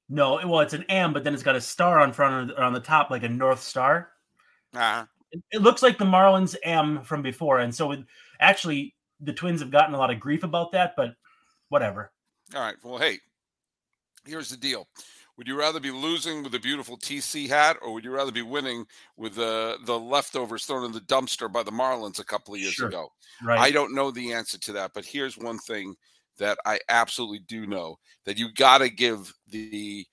No, 0.08 0.36
well, 0.46 0.60
it's 0.60 0.74
an 0.74 0.86
M, 0.90 1.14
but 1.14 1.24
then 1.24 1.34
it's 1.34 1.44
got 1.44 1.56
a 1.56 1.62
star 1.62 2.00
on 2.00 2.14
front 2.14 2.52
or 2.52 2.62
on 2.62 2.74
the 2.74 2.80
top, 2.80 3.10
like 3.10 3.24
a 3.24 3.30
North 3.30 3.62
Star. 3.62 4.12
Uh-huh 4.74 5.06
it 5.52 5.62
looks 5.62 5.84
like 5.84 5.98
the 5.98 6.06
Marlins 6.06 6.56
M 6.64 7.02
from 7.04 7.22
before, 7.22 7.60
and 7.60 7.74
so 7.74 7.92
it, 7.92 8.00
actually 8.40 8.96
the 9.20 9.34
Twins 9.34 9.62
have 9.62 9.72
gotten 9.72 9.96
a 9.96 9.98
lot 9.98 10.12
of 10.12 10.20
grief 10.20 10.44
about 10.44 10.72
that, 10.74 10.94
but 10.96 11.16
whatever. 11.70 12.12
All 12.54 12.62
right. 12.62 12.76
Well, 12.84 12.98
hey, 12.98 13.20
here's 14.26 14.50
the 14.50 14.58
deal. 14.58 14.88
Would 15.38 15.48
you 15.48 15.58
rather 15.60 15.82
be 15.82 15.92
losing 15.92 16.44
with 16.44 16.56
a 16.56 16.60
beautiful 16.60 16.98
TC 16.98 17.50
hat, 17.50 17.78
or 17.82 17.92
would 17.94 18.06
you 18.06 18.12
rather 18.12 18.32
be 18.32 18.42
winning 18.42 18.86
with 19.18 19.36
the 19.36 19.78
the 19.86 20.00
leftovers 20.00 20.66
thrown 20.66 20.86
in 20.86 20.94
the 20.94 21.02
dumpster 21.02 21.52
by 21.52 21.62
the 21.62 21.72
Marlins 21.72 22.20
a 22.20 22.26
couple 22.26 22.54
of 22.54 22.62
years 22.62 22.74
sure. 22.74 22.88
ago? 22.88 23.10
Right. 23.44 23.60
I 23.60 23.72
don't 23.72 23.94
know 23.94 24.12
the 24.12 24.32
answer 24.32 24.58
to 24.58 24.72
that, 24.74 24.92
but 24.94 25.06
here's 25.06 25.38
one 25.38 25.60
thing 25.60 25.96
that 26.38 26.58
I 26.66 26.80
absolutely 26.88 27.40
do 27.40 27.68
know: 27.68 27.98
that 28.26 28.38
you 28.38 28.54
got 28.54 28.78
to 28.78 28.90
give 28.90 29.34
the 29.50 30.06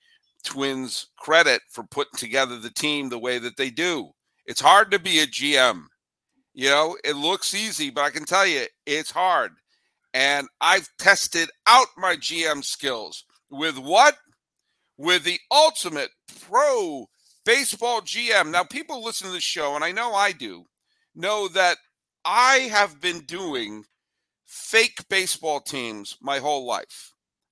Twins 0.43 1.07
credit 1.17 1.61
for 1.69 1.83
putting 1.85 2.17
together 2.17 2.59
the 2.59 2.69
team 2.69 3.07
the 3.07 3.19
way 3.19 3.39
that 3.39 3.55
they 3.55 3.69
do. 3.69 4.11
It's 4.45 4.61
hard 4.61 4.91
to 4.91 4.99
be 4.99 5.19
a 5.19 5.27
GM. 5.27 5.83
You 6.53 6.69
know, 6.69 6.97
it 7.03 7.15
looks 7.15 7.55
easy, 7.55 7.89
but 7.89 8.03
I 8.03 8.09
can 8.09 8.25
tell 8.25 8.45
you 8.45 8.65
it's 8.85 9.09
hard. 9.09 9.53
And 10.13 10.47
I've 10.61 10.87
tested 10.99 11.49
out 11.65 11.87
my 11.97 12.15
GM 12.15 12.63
skills 12.63 13.25
with 13.49 13.77
what? 13.79 14.15
With 14.97 15.23
the 15.23 15.39
ultimate 15.51 16.11
pro 16.41 17.07
baseball 17.45 18.01
GM. 18.01 18.51
Now, 18.51 18.63
people 18.63 19.03
listen 19.03 19.27
to 19.27 19.33
the 19.33 19.41
show, 19.41 19.75
and 19.75 19.83
I 19.83 19.91
know 19.91 20.13
I 20.13 20.31
do, 20.31 20.65
know 21.15 21.47
that 21.49 21.77
I 22.25 22.69
have 22.71 23.01
been 23.01 23.21
doing 23.21 23.83
fake 24.45 24.99
baseball 25.09 25.59
teams 25.59 26.17
my 26.21 26.39
whole 26.39 26.65
life. 26.65 27.11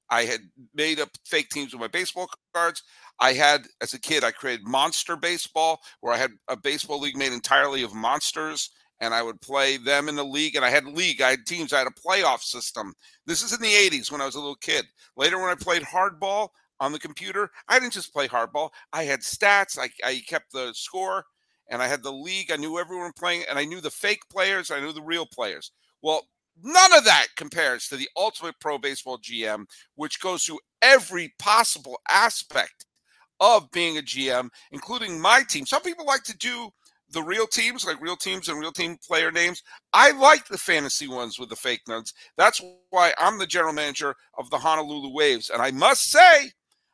I 0.10 0.24
had 0.24 0.41
made 0.74 1.00
up 1.00 1.10
fake 1.25 1.50
teams 1.50 1.74
with 1.74 1.81
my 1.81 1.88
baseball 1.88 2.29
cards. 2.53 2.83
I 3.19 3.33
had, 3.33 3.67
as 3.81 3.93
a 3.93 4.00
kid, 4.00 4.24
I 4.24 4.31
created 4.31 4.67
Monster 4.67 5.15
Baseball, 5.15 5.79
where 6.01 6.13
I 6.13 6.17
had 6.17 6.31
a 6.50 6.57
baseball 6.57 7.00
league 7.00 7.17
made 7.17 7.31
entirely 7.31 7.81
of 7.81 7.93
monsters 7.93 8.69
and 9.00 9.13
I 9.13 9.24
would 9.24 9.41
play 9.41 9.77
them 9.77 10.10
in 10.10 10.15
the 10.15 10.24
league. 10.24 10.55
And 10.55 10.63
I 10.63 10.69
had 10.69 10.86
league, 10.86 11.21
I 11.21 11.31
had 11.31 11.45
teams, 11.45 11.74
I 11.74 11.79
had 11.79 11.88
a 11.88 12.07
playoff 12.07 12.41
system. 12.41 12.93
This 13.25 13.41
is 13.41 13.53
in 13.53 13.62
the 13.62 13.67
80s 13.67 14.12
when 14.12 14.21
I 14.21 14.25
was 14.25 14.36
a 14.36 14.39
little 14.39 14.55
kid. 14.55 14.86
Later, 15.17 15.39
when 15.39 15.50
I 15.50 15.55
played 15.55 15.81
hardball 15.81 16.50
on 16.82 16.92
the 16.92 17.00
computer, 17.00 17.50
I 17.70 17.80
didn't 17.80 17.94
just 17.94 18.12
play 18.12 18.28
hardball. 18.28 18.72
I 18.92 19.04
had 19.04 19.22
stats, 19.22 19.78
I, 19.80 19.90
I 20.06 20.22
kept 20.28 20.52
the 20.52 20.74
score, 20.74 21.24
and 21.70 21.82
I 21.82 21.88
had 21.88 22.04
the 22.04 22.12
league. 22.12 22.52
I 22.52 22.58
knew 22.58 22.80
everyone 22.80 23.12
playing, 23.18 23.44
and 23.48 23.58
I 23.58 23.66
knew 23.66 23.80
the 23.80 23.92
fake 23.92 24.24
players, 24.30 24.72
I 24.72 24.82
knew 24.82 24.92
the 24.92 25.02
real 25.02 25.28
players. 25.28 25.72
Well, 26.02 26.24
none 26.62 26.92
of 26.94 27.06
that 27.06 27.28
compares 27.38 27.88
to 27.88 27.96
the 27.96 28.10
Ultimate 28.18 28.56
Pro 28.60 28.80
Baseball 28.80 29.20
GM, 29.20 29.66
which 29.96 30.20
goes 30.20 30.44
through 30.44 30.60
every 30.82 31.34
possible 31.38 32.00
aspect 32.10 32.86
of 33.40 33.72
being 33.72 33.98
a 33.98 34.02
GM, 34.02 34.50
including 34.72 35.22
my 35.22 35.44
team. 35.48 35.66
Some 35.66 35.84
people 35.84 36.06
like 36.06 36.24
to 36.24 36.38
do 36.38 36.70
the 37.12 37.22
real 37.22 37.46
teams, 37.46 37.86
like 37.86 38.02
real 38.02 38.16
teams 38.16 38.48
and 38.48 38.60
real 38.60 38.72
team 38.72 38.98
player 39.06 39.32
names. 39.32 39.62
I 39.94 40.12
like 40.12 40.48
the 40.48 40.58
fantasy 40.58 41.08
ones 41.08 41.38
with 41.38 41.50
the 41.50 41.56
fake 41.56 41.82
notes. 41.88 42.14
That's 42.38 42.62
why 42.90 43.14
I'm 43.18 43.38
the 43.38 43.48
general 43.48 43.74
manager 43.74 44.16
of 44.38 44.50
the 44.50 44.58
Honolulu 44.58 45.14
Waves. 45.14 45.50
And 45.50 45.62
I 45.62 45.72
must 45.72 46.10
say, 46.10 46.52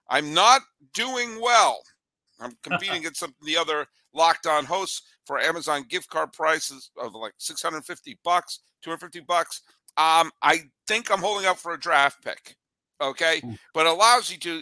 I'm 0.09 0.33
not 0.33 0.61
doing 0.93 1.39
well. 1.41 1.81
I'm 2.39 2.57
competing 2.63 2.97
against 2.97 3.19
some 3.19 3.33
of 3.39 3.45
the 3.45 3.57
other 3.57 3.85
locked 4.13 4.47
on 4.47 4.65
hosts 4.65 5.03
for 5.25 5.39
Amazon 5.39 5.85
gift 5.89 6.09
card 6.09 6.33
prices 6.33 6.91
of 6.97 7.13
like 7.13 7.33
650 7.37 8.19
bucks, 8.23 8.59
250 8.83 9.21
bucks. 9.21 9.61
Um, 9.97 10.31
I 10.41 10.61
think 10.87 11.11
I'm 11.11 11.19
holding 11.19 11.47
up 11.47 11.57
for 11.57 11.73
a 11.73 11.79
draft 11.79 12.23
pick. 12.23 12.55
Okay. 13.01 13.41
Ooh. 13.45 13.55
But 13.73 13.87
allows 13.87 14.31
you 14.31 14.37
to 14.39 14.61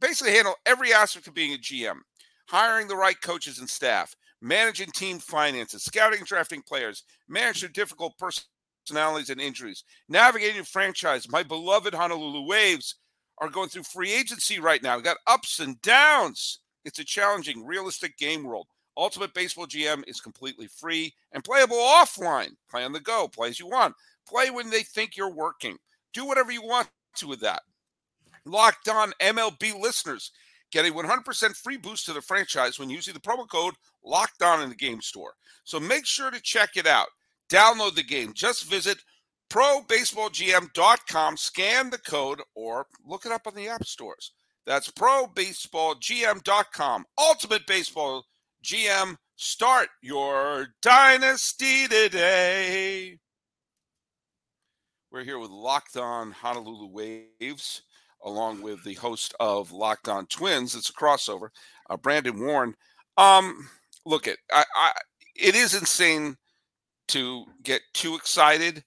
basically 0.00 0.34
handle 0.34 0.54
every 0.66 0.92
aspect 0.92 1.26
of 1.26 1.34
being 1.34 1.54
a 1.54 1.58
GM, 1.58 1.98
hiring 2.48 2.88
the 2.88 2.96
right 2.96 3.20
coaches 3.20 3.58
and 3.58 3.68
staff, 3.68 4.14
managing 4.40 4.90
team 4.90 5.18
finances, 5.18 5.84
scouting 5.84 6.18
and 6.18 6.28
drafting 6.28 6.62
players, 6.62 7.04
managing 7.28 7.70
difficult 7.72 8.14
personalities 8.18 9.30
and 9.30 9.40
injuries, 9.40 9.84
navigating 10.08 10.64
franchise. 10.64 11.30
My 11.30 11.42
beloved 11.42 11.94
Honolulu 11.94 12.46
Waves 12.46 12.96
are 13.42 13.50
going 13.50 13.68
through 13.68 13.82
free 13.82 14.12
agency 14.12 14.60
right 14.60 14.80
now. 14.84 14.96
We 14.96 15.02
got 15.02 15.16
ups 15.26 15.58
and 15.58 15.82
downs. 15.82 16.60
It's 16.84 17.00
a 17.00 17.04
challenging, 17.04 17.66
realistic 17.66 18.16
game 18.16 18.44
world. 18.44 18.68
Ultimate 18.96 19.34
Baseball 19.34 19.66
GM 19.66 20.04
is 20.06 20.20
completely 20.20 20.68
free 20.68 21.12
and 21.32 21.42
playable 21.42 21.76
offline. 21.76 22.50
Play 22.70 22.84
on 22.84 22.92
the 22.92 23.00
go, 23.00 23.26
play 23.26 23.48
as 23.48 23.58
you 23.58 23.66
want. 23.66 23.96
Play 24.28 24.50
when 24.50 24.70
they 24.70 24.84
think 24.84 25.16
you're 25.16 25.34
working. 25.34 25.76
Do 26.12 26.24
whatever 26.24 26.52
you 26.52 26.62
want 26.62 26.88
to 27.16 27.26
with 27.26 27.40
that. 27.40 27.62
Locked 28.44 28.88
on 28.88 29.12
MLB 29.20 29.80
listeners 29.80 30.30
get 30.70 30.86
a 30.86 30.92
100% 30.92 31.56
free 31.56 31.76
boost 31.76 32.06
to 32.06 32.12
the 32.12 32.22
franchise 32.22 32.78
when 32.78 32.90
using 32.90 33.12
the 33.12 33.20
promo 33.20 33.48
code 33.48 33.74
Locked 34.04 34.42
On 34.42 34.62
in 34.62 34.68
the 34.68 34.76
game 34.76 35.00
store. 35.00 35.32
So 35.64 35.80
make 35.80 36.06
sure 36.06 36.30
to 36.30 36.40
check 36.40 36.76
it 36.76 36.86
out. 36.86 37.08
Download 37.50 37.94
the 37.96 38.04
game. 38.04 38.32
Just 38.34 38.70
visit 38.70 38.98
probaseballgm.com, 39.52 41.36
scan 41.36 41.90
the 41.90 41.98
code, 41.98 42.40
or 42.54 42.86
look 43.06 43.26
it 43.26 43.32
up 43.32 43.46
on 43.46 43.54
the 43.54 43.68
app 43.68 43.84
stores. 43.84 44.32
That's 44.64 44.90
probaseballgm.com. 44.90 47.04
Ultimate 47.18 47.66
Baseball 47.66 48.24
GM, 48.64 49.16
start 49.36 49.90
your 50.00 50.68
dynasty 50.80 51.86
today. 51.86 53.18
We're 55.10 55.24
here 55.24 55.38
with 55.38 55.50
Locked 55.50 55.98
On 55.98 56.30
Honolulu 56.30 56.88
Waves, 56.88 57.82
along 58.24 58.62
with 58.62 58.82
the 58.84 58.94
host 58.94 59.34
of 59.38 59.70
Locked 59.70 60.08
On 60.08 60.24
Twins. 60.26 60.74
It's 60.74 60.88
a 60.88 60.94
crossover, 60.94 61.50
uh, 61.90 61.98
Brandon 61.98 62.40
Warne. 62.40 62.74
Um, 63.18 63.68
look 64.06 64.26
at 64.26 64.38
I, 64.50 64.64
I 64.74 64.92
it 65.36 65.54
is 65.54 65.74
insane 65.74 66.38
to 67.08 67.44
get 67.62 67.82
too 67.92 68.14
excited 68.14 68.82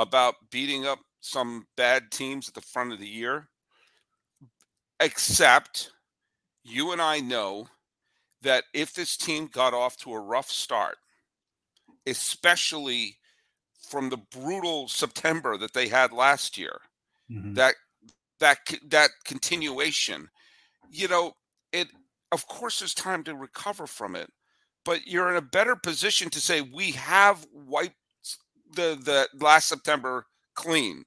about 0.00 0.36
beating 0.50 0.86
up 0.86 0.98
some 1.20 1.66
bad 1.76 2.10
teams 2.10 2.48
at 2.48 2.54
the 2.54 2.60
front 2.60 2.92
of 2.92 2.98
the 2.98 3.06
year 3.06 3.48
except 5.00 5.92
you 6.64 6.92
and 6.92 7.00
I 7.00 7.20
know 7.20 7.68
that 8.42 8.64
if 8.72 8.94
this 8.94 9.16
team 9.16 9.46
got 9.46 9.74
off 9.74 9.96
to 9.98 10.12
a 10.12 10.20
rough 10.20 10.50
start 10.50 10.96
especially 12.06 13.16
from 13.88 14.08
the 14.08 14.16
brutal 14.16 14.88
September 14.88 15.58
that 15.58 15.74
they 15.74 15.88
had 15.88 16.12
last 16.12 16.56
year 16.56 16.80
mm-hmm. 17.30 17.54
that 17.54 17.74
that 18.38 18.58
that 18.88 19.10
continuation 19.24 20.28
you 20.90 21.08
know 21.08 21.32
it 21.72 21.88
of 22.32 22.46
course 22.46 22.78
there's 22.78 22.94
time 22.94 23.22
to 23.24 23.34
recover 23.34 23.86
from 23.86 24.16
it 24.16 24.30
but 24.84 25.06
you're 25.06 25.30
in 25.30 25.36
a 25.36 25.42
better 25.42 25.76
position 25.76 26.30
to 26.30 26.40
say 26.40 26.62
we 26.62 26.92
have 26.92 27.46
wiped 27.52 27.94
the 28.74 28.98
the 29.02 29.28
last 29.44 29.68
September 29.68 30.26
clean. 30.54 31.04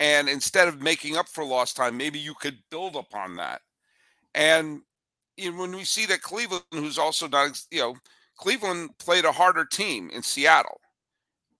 And 0.00 0.28
instead 0.28 0.68
of 0.68 0.82
making 0.82 1.16
up 1.16 1.28
for 1.28 1.44
lost 1.44 1.76
time, 1.76 1.96
maybe 1.96 2.18
you 2.18 2.34
could 2.34 2.58
build 2.70 2.96
upon 2.96 3.36
that. 3.36 3.62
And 4.34 4.80
you 5.36 5.50
know, 5.52 5.60
when 5.60 5.74
we 5.74 5.84
see 5.84 6.06
that 6.06 6.22
Cleveland, 6.22 6.64
who's 6.72 6.98
also 6.98 7.28
not, 7.28 7.60
you 7.70 7.80
know, 7.80 7.96
Cleveland 8.36 8.90
played 8.98 9.24
a 9.24 9.32
harder 9.32 9.64
team 9.64 10.10
in 10.10 10.22
Seattle, 10.22 10.80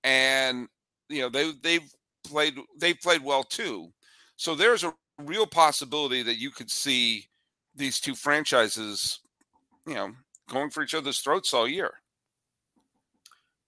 and 0.02 0.68
you 1.08 1.20
know 1.20 1.28
they 1.28 1.52
they've 1.62 1.94
played 2.24 2.54
they 2.78 2.94
played 2.94 3.22
well 3.22 3.44
too. 3.44 3.92
So 4.36 4.54
there's 4.54 4.84
a 4.84 4.94
real 5.18 5.46
possibility 5.46 6.22
that 6.22 6.38
you 6.40 6.50
could 6.50 6.70
see 6.70 7.26
these 7.74 8.00
two 8.00 8.14
franchises, 8.14 9.20
you 9.86 9.94
know, 9.94 10.12
going 10.48 10.70
for 10.70 10.82
each 10.82 10.94
other's 10.94 11.20
throats 11.20 11.54
all 11.54 11.68
year. 11.68 11.92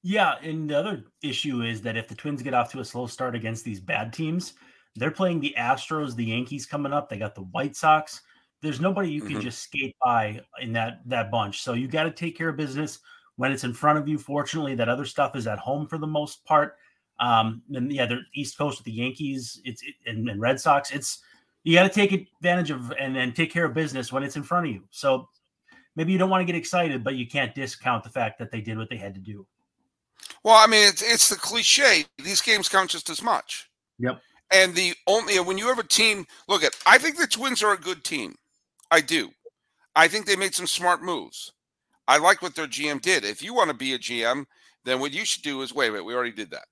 Yeah, 0.08 0.36
and 0.40 0.70
the 0.70 0.78
other 0.78 1.04
issue 1.24 1.62
is 1.62 1.82
that 1.82 1.96
if 1.96 2.06
the 2.06 2.14
Twins 2.14 2.40
get 2.40 2.54
off 2.54 2.70
to 2.70 2.78
a 2.78 2.84
slow 2.84 3.08
start 3.08 3.34
against 3.34 3.64
these 3.64 3.80
bad 3.80 4.12
teams, 4.12 4.52
they're 4.94 5.10
playing 5.10 5.40
the 5.40 5.52
Astros, 5.58 6.14
the 6.14 6.26
Yankees 6.26 6.64
coming 6.64 6.92
up. 6.92 7.08
They 7.08 7.18
got 7.18 7.34
the 7.34 7.42
White 7.42 7.74
Sox. 7.74 8.22
There's 8.62 8.80
nobody 8.80 9.10
you 9.10 9.20
can 9.20 9.32
mm-hmm. 9.32 9.40
just 9.40 9.64
skate 9.64 9.96
by 10.00 10.42
in 10.60 10.72
that 10.74 11.00
that 11.06 11.32
bunch. 11.32 11.60
So 11.60 11.72
you 11.72 11.88
got 11.88 12.04
to 12.04 12.12
take 12.12 12.38
care 12.38 12.50
of 12.50 12.56
business 12.56 13.00
when 13.34 13.50
it's 13.50 13.64
in 13.64 13.74
front 13.74 13.98
of 13.98 14.06
you. 14.06 14.16
Fortunately, 14.16 14.76
that 14.76 14.88
other 14.88 15.06
stuff 15.06 15.34
is 15.34 15.48
at 15.48 15.58
home 15.58 15.88
for 15.88 15.98
the 15.98 16.06
most 16.06 16.44
part. 16.44 16.76
Um, 17.18 17.62
and 17.74 17.90
yeah, 17.90 18.06
the 18.06 18.20
East 18.32 18.56
Coast 18.56 18.78
with 18.78 18.84
the 18.84 18.92
Yankees, 18.92 19.60
it's 19.64 19.82
it, 19.82 19.94
and, 20.06 20.30
and 20.30 20.40
Red 20.40 20.60
Sox. 20.60 20.92
It's 20.92 21.18
you 21.64 21.74
got 21.74 21.82
to 21.82 21.88
take 21.88 22.12
advantage 22.12 22.70
of 22.70 22.92
and, 22.92 23.16
and 23.16 23.34
take 23.34 23.52
care 23.52 23.64
of 23.64 23.74
business 23.74 24.12
when 24.12 24.22
it's 24.22 24.36
in 24.36 24.44
front 24.44 24.68
of 24.68 24.72
you. 24.72 24.84
So 24.92 25.28
maybe 25.96 26.12
you 26.12 26.18
don't 26.18 26.30
want 26.30 26.42
to 26.42 26.52
get 26.52 26.56
excited, 26.56 27.02
but 27.02 27.16
you 27.16 27.26
can't 27.26 27.56
discount 27.56 28.04
the 28.04 28.10
fact 28.10 28.38
that 28.38 28.52
they 28.52 28.60
did 28.60 28.78
what 28.78 28.88
they 28.88 28.98
had 28.98 29.12
to 29.16 29.20
do. 29.20 29.44
Well, 30.42 30.54
I 30.54 30.66
mean, 30.66 30.88
it's 30.88 31.02
it's 31.02 31.28
the 31.28 31.36
cliche. 31.36 32.04
These 32.18 32.40
games 32.40 32.68
count 32.68 32.90
just 32.90 33.10
as 33.10 33.22
much. 33.22 33.68
Yep. 33.98 34.20
And 34.52 34.74
the 34.74 34.94
only 35.06 35.38
when 35.40 35.58
you 35.58 35.66
have 35.66 35.78
a 35.78 35.84
team, 35.84 36.26
look 36.48 36.62
at. 36.62 36.76
I 36.86 36.98
think 36.98 37.16
the 37.16 37.26
Twins 37.26 37.62
are 37.62 37.72
a 37.72 37.78
good 37.78 38.04
team. 38.04 38.36
I 38.90 39.00
do. 39.00 39.30
I 39.96 40.08
think 40.08 40.26
they 40.26 40.36
made 40.36 40.54
some 40.54 40.66
smart 40.66 41.02
moves. 41.02 41.52
I 42.06 42.18
like 42.18 42.42
what 42.42 42.54
their 42.54 42.68
GM 42.68 43.00
did. 43.00 43.24
If 43.24 43.42
you 43.42 43.54
want 43.54 43.70
to 43.70 43.76
be 43.76 43.94
a 43.94 43.98
GM, 43.98 44.46
then 44.84 45.00
what 45.00 45.12
you 45.12 45.24
should 45.24 45.42
do 45.42 45.62
is 45.62 45.74
wait 45.74 45.88
a 45.88 45.90
minute. 45.90 46.04
We 46.04 46.14
already 46.14 46.32
did 46.32 46.50
that. 46.50 46.66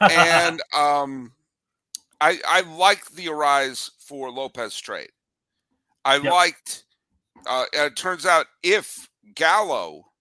and 0.00 0.62
um, 0.76 1.32
I 2.20 2.38
I 2.48 2.60
like 2.62 3.10
the 3.10 3.26
Arraez 3.26 3.90
for 3.98 4.30
Lopez 4.30 4.78
trade. 4.80 5.10
I 6.04 6.16
yep. 6.16 6.32
liked 6.32 6.84
uh, 7.46 7.66
it 7.72 7.96
turns 7.96 8.26
out 8.26 8.46
if 8.62 9.08
Gallo 9.34 10.11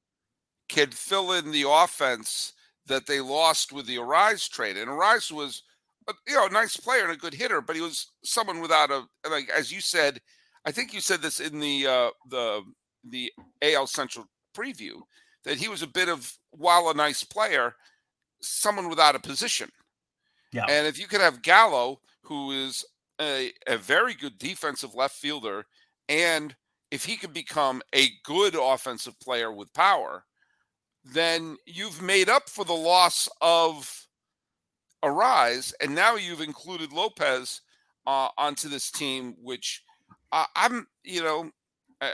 can 0.72 0.90
fill 0.90 1.34
in 1.34 1.52
the 1.52 1.66
offense 1.68 2.54
that 2.88 3.06
they 3.06 3.20
lost 3.20 3.72
with 3.72 3.86
the 3.86 3.98
Arraez 3.98 4.50
trade, 4.50 4.78
and 4.78 4.90
Arraez 4.90 5.32
was, 5.32 5.64
a, 6.08 6.14
you 6.28 6.36
know, 6.36 6.48
a 6.48 6.50
nice 6.50 6.78
player 6.78 7.04
and 7.04 7.12
a 7.12 7.18
good 7.18 7.34
hitter, 7.34 7.62
but 7.62 7.76
he 7.76 7.82
was 7.82 8.12
someone 8.24 8.62
without 8.62 8.90
a 8.90 9.04
like 9.30 9.50
as 9.50 9.72
you 9.72 9.82
said. 9.82 10.20
I 10.66 10.72
think 10.72 10.94
you 10.94 11.02
said 11.02 11.22
this 11.22 11.40
in 11.40 11.60
the 11.60 11.88
uh, 11.88 12.10
the 12.30 12.64
the 13.04 13.32
AL 13.62 13.88
Central 13.88 14.26
preview 14.56 15.02
that 15.44 15.58
he 15.58 15.68
was 15.68 15.82
a 15.82 15.88
bit 15.88 16.08
of 16.08 16.32
while 16.52 16.90
a 16.90 16.94
nice 16.94 17.24
player, 17.24 17.76
someone 18.42 18.90
without 18.90 19.16
a 19.16 19.20
position. 19.20 19.70
Yeah. 20.54 20.66
And 20.70 20.86
if 20.88 21.00
you 21.00 21.08
could 21.08 21.22
have 21.22 21.42
Gallo, 21.42 22.00
who 22.22 22.52
is 22.52 22.86
a, 23.20 23.52
a 23.68 23.78
very 23.78 24.14
good 24.14 24.38
defensive 24.38 24.94
left 24.94 25.16
fielder 25.16 25.66
and 26.10 26.56
if 26.92 27.06
he 27.06 27.16
could 27.16 27.34
become 27.34 27.82
a 27.96 28.10
good 28.24 28.56
offensive 28.60 29.18
player 29.22 29.52
with 29.52 29.74
power, 29.74 30.26
then 31.04 31.58
you've 31.66 32.02
made 32.02 32.30
up 32.30 32.50
for 32.50 32.66
the 32.66 32.74
loss 32.74 33.28
of 33.42 34.08
Arraez, 35.04 35.74
and 35.82 35.96
now 35.96 36.16
you've 36.16 36.42
included 36.42 36.94
Lopez 36.94 37.62
uh, 38.06 38.30
onto 38.38 38.70
this 38.70 38.92
team, 38.92 39.36
which 39.42 39.84
uh, 40.32 40.46
I'm, 40.56 40.88
you 41.04 41.24
know, 41.24 41.52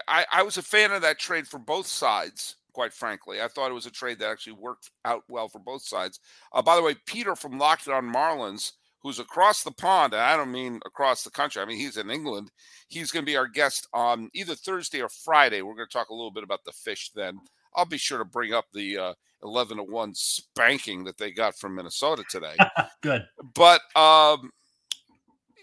I, 0.07 0.25
I 0.31 0.43
was 0.43 0.57
a 0.57 0.63
fan 0.63 0.91
of 0.91 1.01
that 1.01 1.19
trade 1.19 1.47
for 1.47 1.59
both 1.59 1.87
sides. 1.87 2.55
Quite 2.73 2.93
frankly, 2.93 3.41
I 3.41 3.47
thought 3.47 3.71
it 3.71 3.75
was 3.75 3.87
a 3.87 3.91
trade 3.91 4.19
that 4.19 4.29
actually 4.29 4.53
worked 4.53 4.91
out 5.03 5.23
well 5.27 5.47
for 5.47 5.59
both 5.59 5.81
sides. 5.81 6.19
Uh, 6.53 6.61
by 6.61 6.75
the 6.75 6.83
way, 6.83 6.95
Peter 7.05 7.35
from 7.35 7.57
Locked 7.57 7.87
On 7.87 8.03
Marlins 8.03 8.73
who's 9.07 9.19
across 9.19 9.63
the 9.63 9.71
pond, 9.71 10.13
and 10.13 10.21
I 10.21 10.35
don't 10.35 10.51
mean 10.51 10.79
across 10.85 11.23
the 11.23 11.29
country. 11.29 11.61
I 11.61 11.65
mean 11.65 11.77
he's 11.77 11.97
in 11.97 12.09
England. 12.09 12.51
He's 12.89 13.11
going 13.11 13.23
to 13.23 13.29
be 13.29 13.37
our 13.37 13.47
guest 13.47 13.87
on 13.93 14.29
either 14.33 14.55
Thursday 14.55 15.01
or 15.01 15.09
Friday. 15.09 15.61
We're 15.61 15.75
going 15.75 15.87
to 15.87 15.93
talk 15.93 16.09
a 16.09 16.13
little 16.13 16.31
bit 16.31 16.43
about 16.43 16.65
the 16.65 16.71
fish 16.71 17.11
then. 17.15 17.39
I'll 17.77 17.85
be 17.85 17.97
sure 17.97 18.17
to 18.17 18.25
bring 18.25 18.53
up 18.53 18.65
the 18.73 18.97
uh, 18.97 19.13
11 19.43 19.77
to 19.77 19.83
1 19.83 20.13
spanking 20.15 21.03
that 21.05 21.17
they 21.17 21.31
got 21.31 21.57
from 21.57 21.75
Minnesota 21.75 22.23
today. 22.29 22.55
Good. 23.01 23.25
But 23.53 23.81
um 23.95 24.51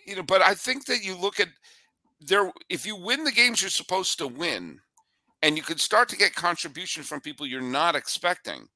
you 0.06 0.16
know, 0.16 0.23
but 0.23 0.42
I 0.42 0.54
think 0.54 0.85
that 0.87 1.04
you 1.04 1.16
look 1.16 1.40
at 1.40 1.49
there 2.21 2.50
if 2.68 2.87
you 2.87 2.97
win 2.97 3.25
the 3.25 3.33
games 3.33 3.61
you're 3.61 3.71
supposed 3.71 4.18
to 4.18 4.26
win 4.26 4.78
and 5.42 5.56
you 5.56 5.62
can 5.62 5.78
start 5.78 6.09
to 6.11 6.16
get 6.16 6.35
contribution 6.35 7.02
from 7.02 7.21
people 7.21 7.47
you're 7.47 7.61
not 7.61 7.97
expecting. 7.97 8.68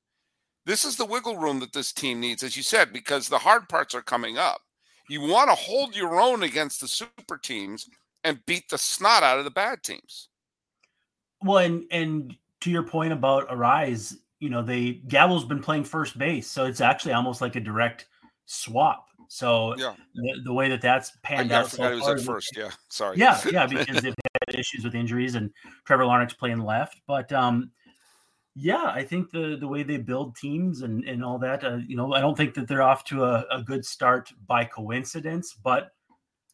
This 0.67 0.85
is 0.85 0.97
the 0.97 1.07
wiggle 1.07 1.37
room 1.37 1.61
that 1.61 1.73
this 1.73 1.93
team 1.93 2.21
needs 2.21 2.43
as 2.43 2.57
you 2.57 2.63
said 2.63 2.93
because 2.93 3.29
the 3.29 3.39
hard 3.39 3.69
parts 3.69 3.95
are 3.95 4.03
coming 4.03 4.37
up. 4.37 4.61
You 5.09 5.23
want 5.23 5.49
to 5.49 5.55
hold 5.55 5.97
your 5.97 6.21
own 6.21 6.43
against 6.43 6.81
the 6.81 6.89
super 6.89 7.39
teams 7.39 7.89
and 8.25 8.45
beat 8.47 8.69
the 8.69 8.77
snot 8.77 9.23
out 9.23 9.39
of 9.39 9.45
the 9.45 9.51
bad 9.51 9.83
teams. 9.83 10.29
Well, 11.43 11.59
and 11.59 11.85
and 11.91 12.37
to 12.61 12.71
your 12.71 12.83
point 12.83 13.13
about 13.13 13.49
Arraez, 13.49 14.17
you 14.41 14.51
know, 14.51 14.63
they 14.63 14.95
Gallo's 15.09 15.45
been 15.45 15.63
playing 15.63 15.85
first 15.85 16.19
base, 16.19 16.49
so 16.49 16.65
it's 16.65 16.81
actually 16.81 17.13
almost 17.13 17.41
like 17.41 17.57
a 17.57 17.61
direct 17.61 18.07
swap. 18.47 19.07
So 19.29 19.77
yeah. 19.77 19.95
the, 20.15 20.41
the 20.45 20.53
way 20.53 20.69
that 20.71 20.81
that's 20.81 21.13
panned 21.23 21.53
I, 21.53 21.57
out, 21.57 21.67
I 21.67 21.69
forgot 21.69 21.91
so 21.91 22.13
was 22.13 22.21
at 22.21 22.27
first. 22.27 22.57
Yeah, 22.57 22.71
sorry. 22.89 23.19
Yeah, 23.19 23.39
yeah, 23.53 23.67
because 23.67 24.01
they've 24.03 24.15
had 24.49 24.59
issues 24.59 24.85
with 24.85 24.95
injuries, 24.95 25.35
and 25.35 25.51
Trevor 25.85 26.05
Larnach's 26.05 26.35
playing 26.35 26.61
left. 26.61 27.01
But 27.07 27.33
um, 27.33 27.71
yeah, 28.55 28.85
I 28.87 29.05
think 29.05 29.31
the 29.31 29.57
the 29.59 29.69
way 29.69 29.83
they 29.83 29.99
build 29.99 30.37
teams 30.37 30.83
and 30.83 31.05
and 31.05 31.25
all 31.25 31.39
that, 31.39 31.63
uh, 31.63 31.79
you 31.87 31.97
know, 31.97 32.15
I 32.15 32.21
don't 32.21 32.37
think 32.37 32.55
that 32.55 32.67
they're 32.67 32.83
off 32.83 33.05
to 33.05 33.25
a, 33.25 33.45
a 33.51 33.63
good 33.63 33.85
start 33.85 34.33
by 34.47 34.65
coincidence, 34.65 35.53
but 35.53 35.91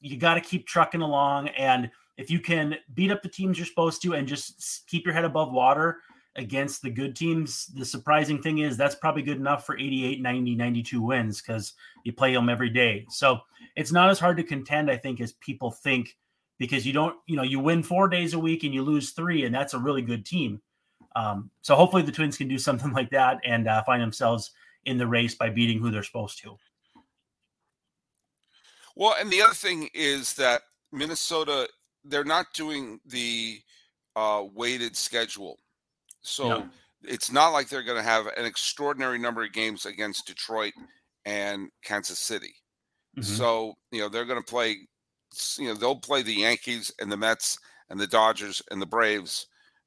you 0.01 0.19
got 0.19 0.35
to 0.35 0.41
keep 0.41 0.67
trucking 0.67 1.01
along 1.01 1.49
and 1.49 1.91
if 2.17 2.31
you 2.31 2.41
can 2.41 2.77
beat 2.95 3.11
up 3.11 3.23
the 3.23 3.29
teams 3.29 3.59
you're 3.59 3.67
supposed 3.67 4.03
to 4.03 4.15
and 4.15 4.29
just 4.29 4.87
keep 4.87 5.05
your 5.05 5.15
head 5.15 5.25
above 5.25 5.53
water 5.53 6.01
against 6.37 6.83
the 6.83 6.91
good 6.91 7.15
teams, 7.15 7.67
the 7.67 7.85
surprising 7.85 8.43
thing 8.43 8.59
is 8.59 8.77
that's 8.77 8.95
probably 8.95 9.23
good 9.23 9.37
enough 9.37 9.65
for 9.67 9.77
88, 9.77 10.21
90, 10.21 10.55
92 10.55 11.03
wins 11.03 11.41
because 11.41 11.75
you 12.05 12.13
play 12.13 12.33
them 12.33 12.49
every 12.49 12.71
day. 12.71 13.07
So 13.09 13.41
it's 13.77 13.93
not 13.93 14.11
as 14.11 14.19
hard 14.19 14.37
to 14.37 14.45
contend, 14.45 14.91
I 14.91 14.97
think, 14.97 15.21
as 15.21 15.33
people 15.35 15.71
think 15.71 16.17
because 16.59 16.87
you 16.87 16.93
don't, 16.93 17.17
you 17.27 17.37
know, 17.37 17.43
you 17.43 17.61
win 17.61 17.83
four 17.83 18.09
days 18.09 18.35
a 18.35 18.39
week 18.39 18.65
and 18.65 18.75
you 18.75 18.83
lose 18.83 19.11
three, 19.11 19.45
and 19.45 19.55
that's 19.55 19.75
a 19.75 19.79
really 19.79 20.03
good 20.03 20.25
team. 20.25 20.61
Um, 21.17 21.51
so 21.63 21.77
hopefully 21.77 22.03
the 22.03 22.13
Twins 22.13 22.37
can 22.37 22.49
do 22.49 22.59
something 22.59 22.93
like 22.93 23.11
that 23.11 23.39
and 23.45 23.69
uh, 23.69 23.83
find 23.85 24.03
themselves 24.03 24.53
in 24.85 24.99
the 24.99 25.07
race 25.07 25.35
by 25.35 25.51
beating 25.51 25.79
who 25.79 25.91
they're 25.91 26.03
supposed 26.03 26.41
to. 26.43 26.59
Well, 28.97 29.17
and 29.19 29.31
the 29.31 29.43
other 29.43 29.55
thing 29.55 29.89
is 29.93 30.35
that 30.35 30.63
Minnesota 30.93 31.69
they're 32.05 32.25
not 32.25 32.47
doing 32.55 33.01
the 33.07 33.61
uh, 34.17 34.45
weighted 34.55 34.97
schedule, 34.97 35.59
so 36.23 36.49
no. 36.49 36.69
it's 37.03 37.31
not 37.31 37.49
like 37.49 37.69
they're 37.69 37.83
going 37.83 37.99
to 37.99 38.09
have 38.09 38.27
an 38.27 38.45
extraordinary 38.45 39.19
number 39.19 39.43
of 39.43 39.53
games 39.53 39.87
against 39.87 40.27
Detroit 40.27 40.73
and 41.25 41.69
Kansas 41.83 42.19
City. 42.19 42.55
Mm-hmm. 43.17 43.23
So 43.23 43.75
you 43.91 44.01
know 44.01 44.09
they're 44.09 44.25
going 44.25 44.43
to 44.43 44.51
play. 44.51 44.77
You 45.59 45.69
know 45.69 45.75
they'll 45.75 45.97
play 45.97 46.23
the 46.23 46.35
Yankees 46.35 46.93
and 47.01 47.11
the 47.11 47.17
Mets 47.17 47.59
and 47.91 47.99
the 47.99 48.07
Dodgers 48.07 48.63
and 48.71 48.81
the 48.81 48.87
Braves 48.87 49.47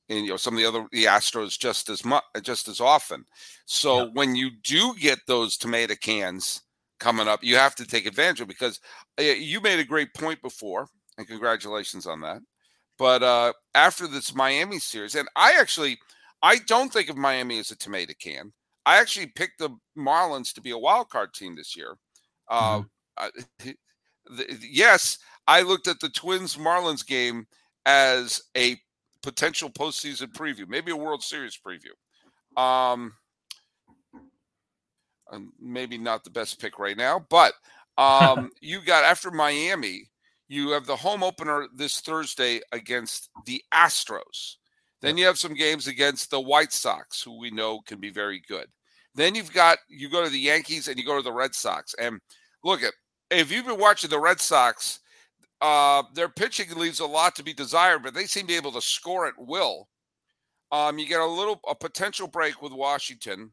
and 0.09 0.25
you 0.25 0.31
know 0.31 0.37
some 0.37 0.53
of 0.53 0.59
the 0.59 0.67
other 0.67 0.85
the 0.91 1.05
Astros 1.05 1.57
just 1.57 1.89
as 1.89 2.05
much 2.05 2.23
just 2.43 2.67
as 2.67 2.79
often. 2.79 3.25
So 3.65 3.99
yeah. 3.99 4.09
when 4.13 4.35
you 4.35 4.51
do 4.63 4.93
get 4.99 5.19
those 5.27 5.57
tomato 5.57 5.95
cans 5.95 6.61
coming 6.99 7.27
up, 7.27 7.43
you 7.43 7.55
have 7.55 7.75
to 7.75 7.85
take 7.85 8.05
advantage 8.05 8.41
of 8.41 8.47
because 8.47 8.79
uh, 9.19 9.23
you 9.23 9.61
made 9.61 9.79
a 9.79 9.83
great 9.83 10.13
point 10.13 10.41
before 10.41 10.87
and 11.17 11.27
congratulations 11.27 12.05
on 12.05 12.21
that. 12.21 12.41
But 12.97 13.23
uh, 13.23 13.53
after 13.75 14.07
this 14.07 14.33
Miami 14.33 14.79
series, 14.79 15.15
and 15.15 15.27
I 15.35 15.55
actually, 15.59 15.97
I 16.41 16.57
don't 16.67 16.91
think 16.91 17.09
of 17.09 17.17
Miami 17.17 17.59
as 17.59 17.71
a 17.71 17.77
tomato 17.77 18.13
can. 18.19 18.53
I 18.85 18.99
actually 18.99 19.27
picked 19.27 19.59
the 19.59 19.69
Marlins 19.97 20.53
to 20.53 20.61
be 20.61 20.71
a 20.71 20.77
wild 20.77 21.09
card 21.09 21.33
team 21.33 21.55
this 21.55 21.75
year. 21.75 21.97
Uh, 22.49 22.83
mm-hmm. 23.61 24.51
yes, 24.61 25.17
I 25.47 25.61
looked 25.61 25.87
at 25.87 25.99
the 25.99 26.09
Twins 26.09 26.55
Marlins 26.55 27.05
game 27.05 27.47
as 27.85 28.41
a 28.55 28.77
potential 29.21 29.69
postseason 29.69 30.31
preview, 30.31 30.67
maybe 30.67 30.91
a 30.91 30.95
World 30.95 31.23
Series 31.23 31.57
preview. 31.57 31.91
Um, 32.61 33.13
maybe 35.59 35.97
not 35.97 36.23
the 36.23 36.29
best 36.29 36.59
pick 36.59 36.79
right 36.79 36.97
now, 36.97 37.25
but 37.29 37.53
um, 37.97 38.51
you 38.61 38.81
got 38.85 39.03
after 39.03 39.31
Miami, 39.31 40.09
you 40.47 40.71
have 40.71 40.85
the 40.85 40.95
home 40.95 41.23
opener 41.23 41.67
this 41.75 41.99
Thursday 41.99 42.61
against 42.71 43.29
the 43.45 43.61
Astros. 43.73 44.55
Then 45.01 45.17
you 45.17 45.25
have 45.25 45.37
some 45.37 45.53
games 45.53 45.87
against 45.87 46.31
the 46.31 46.39
White 46.39 46.71
Sox, 46.73 47.21
who 47.21 47.37
we 47.37 47.51
know 47.51 47.81
can 47.81 47.99
be 47.99 48.09
very 48.09 48.41
good. 48.47 48.67
Then 49.13 49.35
you've 49.35 49.53
got 49.53 49.79
you 49.89 50.09
go 50.09 50.23
to 50.23 50.29
the 50.29 50.39
Yankees 50.39 50.87
and 50.87 50.97
you 50.97 51.05
go 51.05 51.17
to 51.17 51.23
the 51.23 51.31
Red 51.31 51.53
Sox. 51.53 51.93
And 51.99 52.19
look 52.63 52.81
at 52.81 52.93
if 53.29 53.51
you've 53.51 53.65
been 53.65 53.79
watching 53.79 54.09
the 54.09 54.19
Red 54.19 54.39
Sox, 54.39 54.99
uh, 55.61 56.03
their 56.13 56.29
pitching 56.29 56.73
leaves 56.75 56.99
a 56.99 57.05
lot 57.05 57.35
to 57.35 57.43
be 57.43 57.53
desired, 57.53 58.03
but 58.03 58.13
they 58.13 58.25
seem 58.25 58.43
to 58.43 58.47
be 58.47 58.55
able 58.55 58.71
to 58.71 58.81
score 58.81 59.27
at 59.27 59.33
will. 59.37 59.87
Um, 60.71 60.99
you 60.99 61.07
get 61.07 61.21
a 61.21 61.25
little 61.25 61.59
a 61.67 61.75
potential 61.75 62.27
break 62.27 62.61
with 62.61 62.73
Washington, 62.73 63.51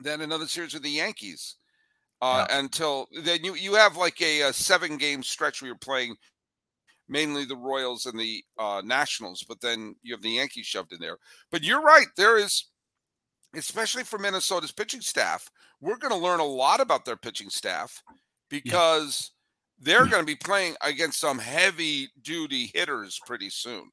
then 0.00 0.20
another 0.20 0.46
series 0.46 0.74
with 0.74 0.82
the 0.82 0.90
Yankees 0.90 1.56
uh, 2.20 2.46
yeah. 2.48 2.58
until 2.58 3.08
then 3.22 3.44
you 3.44 3.54
you 3.54 3.74
have 3.74 3.96
like 3.96 4.20
a, 4.20 4.42
a, 4.42 4.52
seven 4.52 4.96
game 4.96 5.22
stretch 5.22 5.62
where 5.62 5.68
you're 5.68 5.76
playing 5.76 6.16
mainly 7.08 7.44
the 7.44 7.56
Royals 7.56 8.06
and 8.06 8.18
the 8.18 8.44
uh, 8.58 8.82
Nationals, 8.84 9.44
but 9.48 9.60
then 9.60 9.94
you 10.02 10.14
have 10.14 10.22
the 10.22 10.30
Yankees 10.30 10.66
shoved 10.66 10.92
in 10.92 11.00
there. 11.00 11.16
But 11.50 11.62
you're 11.62 11.82
right, 11.82 12.06
there 12.16 12.36
is, 12.36 12.66
especially 13.54 14.04
for 14.04 14.18
Minnesota's 14.18 14.72
pitching 14.72 15.00
staff, 15.00 15.48
we're 15.80 15.96
going 15.96 16.12
to 16.12 16.18
learn 16.18 16.40
a 16.40 16.44
lot 16.44 16.80
about 16.80 17.04
their 17.04 17.16
pitching 17.16 17.50
staff 17.50 18.02
because 18.50 19.32
yeah. 19.80 19.84
they're 19.84 20.06
going 20.06 20.22
to 20.22 20.26
be 20.26 20.36
playing 20.36 20.74
against 20.82 21.20
some 21.20 21.38
heavy 21.38 22.08
duty 22.22 22.70
hitters 22.74 23.18
pretty 23.26 23.50
soon. 23.50 23.90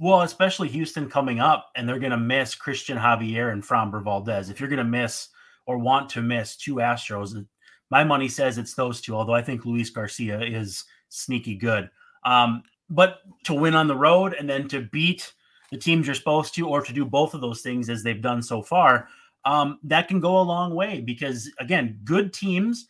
Well, 0.00 0.22
especially 0.22 0.68
Houston 0.68 1.10
coming 1.10 1.40
up, 1.40 1.70
and 1.74 1.88
they're 1.88 1.98
going 1.98 2.12
to 2.12 2.16
miss 2.16 2.54
Christian 2.54 2.96
Javier 2.96 3.52
and 3.52 3.64
Framber 3.64 4.02
Valdez. 4.02 4.48
If 4.48 4.60
you're 4.60 4.68
going 4.68 4.78
to 4.78 4.84
miss 4.84 5.28
or 5.68 5.78
want 5.78 6.08
to 6.08 6.22
miss 6.22 6.56
two 6.56 6.76
Astros. 6.76 7.46
My 7.90 8.02
money 8.02 8.26
says 8.26 8.56
it's 8.56 8.74
those 8.74 9.00
two, 9.00 9.14
although 9.14 9.34
I 9.34 9.42
think 9.42 9.64
Luis 9.64 9.90
Garcia 9.90 10.40
is 10.40 10.84
sneaky 11.10 11.54
good. 11.54 11.90
Um, 12.24 12.62
but 12.90 13.18
to 13.44 13.54
win 13.54 13.74
on 13.74 13.86
the 13.86 13.94
road 13.94 14.34
and 14.34 14.48
then 14.48 14.66
to 14.68 14.88
beat 14.90 15.32
the 15.70 15.76
teams 15.76 16.06
you're 16.06 16.14
supposed 16.14 16.54
to, 16.54 16.66
or 16.66 16.82
to 16.82 16.92
do 16.92 17.04
both 17.04 17.34
of 17.34 17.42
those 17.42 17.60
things 17.60 17.90
as 17.90 18.02
they've 18.02 18.22
done 18.22 18.42
so 18.42 18.62
far, 18.62 19.08
um, 19.44 19.78
that 19.84 20.08
can 20.08 20.20
go 20.20 20.40
a 20.40 20.42
long 20.42 20.74
way 20.74 21.02
because, 21.02 21.50
again, 21.60 22.00
good 22.02 22.32
teams 22.32 22.88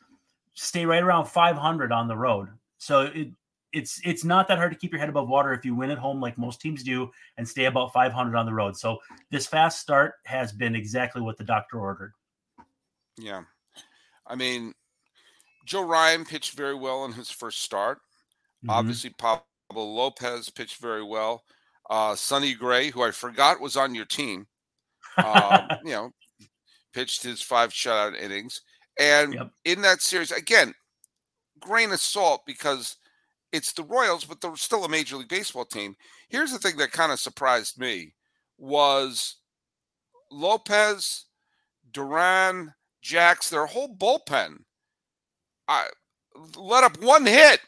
stay 0.54 0.86
right 0.86 1.02
around 1.02 1.26
500 1.26 1.90
on 1.92 2.06
the 2.06 2.16
road. 2.16 2.48
So 2.78 3.02
it, 3.12 3.28
it's 3.72 4.00
it's 4.04 4.24
not 4.24 4.46
that 4.48 4.56
hard 4.56 4.72
to 4.72 4.78
keep 4.78 4.92
your 4.92 5.00
head 5.00 5.08
above 5.08 5.28
water 5.28 5.52
if 5.52 5.64
you 5.64 5.74
win 5.74 5.90
at 5.90 5.98
home 5.98 6.20
like 6.20 6.38
most 6.38 6.60
teams 6.60 6.82
do 6.82 7.10
and 7.36 7.46
stay 7.46 7.66
about 7.66 7.92
500 7.92 8.36
on 8.36 8.46
the 8.46 8.54
road. 8.54 8.76
So 8.76 8.98
this 9.30 9.46
fast 9.46 9.80
start 9.80 10.14
has 10.24 10.52
been 10.52 10.76
exactly 10.76 11.20
what 11.20 11.36
the 11.36 11.44
doctor 11.44 11.80
ordered. 11.80 12.12
Yeah. 13.18 13.42
I 14.26 14.34
mean, 14.34 14.74
Joe 15.66 15.82
Ryan 15.82 16.24
pitched 16.24 16.52
very 16.52 16.74
well 16.74 17.04
in 17.04 17.12
his 17.12 17.30
first 17.30 17.62
start. 17.62 17.98
Mm-hmm. 17.98 18.70
Obviously, 18.70 19.10
Pablo 19.10 19.42
Lopez 19.74 20.50
pitched 20.50 20.80
very 20.80 21.04
well. 21.04 21.42
Uh, 21.90 22.14
Sonny 22.14 22.54
Gray, 22.54 22.90
who 22.90 23.02
I 23.02 23.10
forgot 23.10 23.60
was 23.60 23.76
on 23.76 23.94
your 23.94 24.04
team, 24.04 24.46
uh, 25.16 25.76
you 25.84 25.92
know, 25.92 26.10
pitched 26.92 27.22
his 27.22 27.42
five 27.42 27.70
shutout 27.70 28.20
innings. 28.20 28.60
And 28.98 29.34
yep. 29.34 29.50
in 29.64 29.82
that 29.82 30.02
series, 30.02 30.32
again, 30.32 30.74
grain 31.60 31.92
of 31.92 32.00
salt 32.00 32.42
because 32.46 32.96
it's 33.52 33.72
the 33.72 33.84
Royals, 33.84 34.24
but 34.24 34.40
they're 34.40 34.56
still 34.56 34.84
a 34.84 34.88
Major 34.88 35.16
League 35.16 35.28
Baseball 35.28 35.64
team. 35.64 35.94
Here's 36.28 36.52
the 36.52 36.58
thing 36.58 36.76
that 36.78 36.92
kind 36.92 37.12
of 37.12 37.20
surprised 37.20 37.78
me 37.78 38.14
was 38.58 39.36
Lopez, 40.30 41.26
Duran, 41.92 42.74
Jax, 43.02 43.50
their 43.50 43.66
whole 43.66 43.94
bullpen, 43.94 44.58
I 45.66 45.86
let 46.56 46.84
up 46.84 47.00
one 47.02 47.26
hit. 47.26 47.60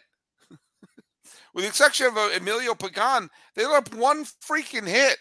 With 1.55 1.64
the 1.64 1.69
exception 1.69 2.07
of 2.07 2.16
uh, 2.16 2.31
Emilio 2.37 2.75
Pagan, 2.75 3.29
they 3.55 3.66
let 3.66 3.88
up 3.88 3.95
one 3.95 4.25
freaking 4.25 4.87
hit. 4.87 5.19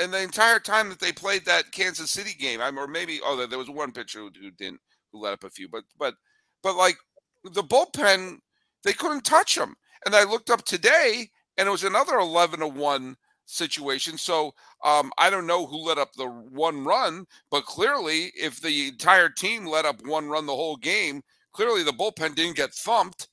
And 0.00 0.12
the 0.12 0.22
entire 0.22 0.60
time 0.60 0.88
that 0.90 1.00
they 1.00 1.12
played 1.12 1.44
that 1.44 1.72
Kansas 1.72 2.10
City 2.10 2.32
game, 2.38 2.60
I'm, 2.60 2.78
or 2.78 2.86
maybe 2.86 3.20
oh, 3.24 3.46
there 3.46 3.58
was 3.58 3.70
one 3.70 3.90
pitcher 3.90 4.20
who, 4.20 4.30
who 4.40 4.50
didn't 4.52 4.80
who 5.12 5.20
let 5.20 5.32
up 5.32 5.44
a 5.44 5.50
few, 5.50 5.68
but 5.68 5.82
but 5.98 6.14
but 6.62 6.76
like 6.76 6.96
the 7.42 7.64
bullpen, 7.64 8.38
they 8.84 8.92
couldn't 8.92 9.24
touch 9.24 9.56
them. 9.56 9.74
And 10.06 10.14
I 10.14 10.22
looked 10.22 10.50
up 10.50 10.64
today, 10.64 11.28
and 11.56 11.66
it 11.66 11.72
was 11.72 11.82
another 11.82 12.18
eleven 12.18 12.60
to 12.60 12.68
one 12.68 13.16
situation. 13.48 14.18
So 14.18 14.54
um, 14.84 15.10
I 15.18 15.30
don't 15.30 15.46
know 15.46 15.66
who 15.66 15.84
let 15.84 15.98
up 15.98 16.12
the 16.12 16.26
one 16.28 16.84
run, 16.84 17.26
but 17.50 17.64
clearly, 17.64 18.32
if 18.38 18.60
the 18.60 18.88
entire 18.88 19.28
team 19.28 19.66
let 19.66 19.84
up 19.84 19.96
one 20.06 20.28
run 20.28 20.46
the 20.46 20.54
whole 20.54 20.76
game, 20.76 21.22
clearly 21.52 21.82
the 21.82 21.92
bullpen 21.92 22.34
didn't 22.34 22.56
get 22.56 22.72
thumped. 22.72 23.28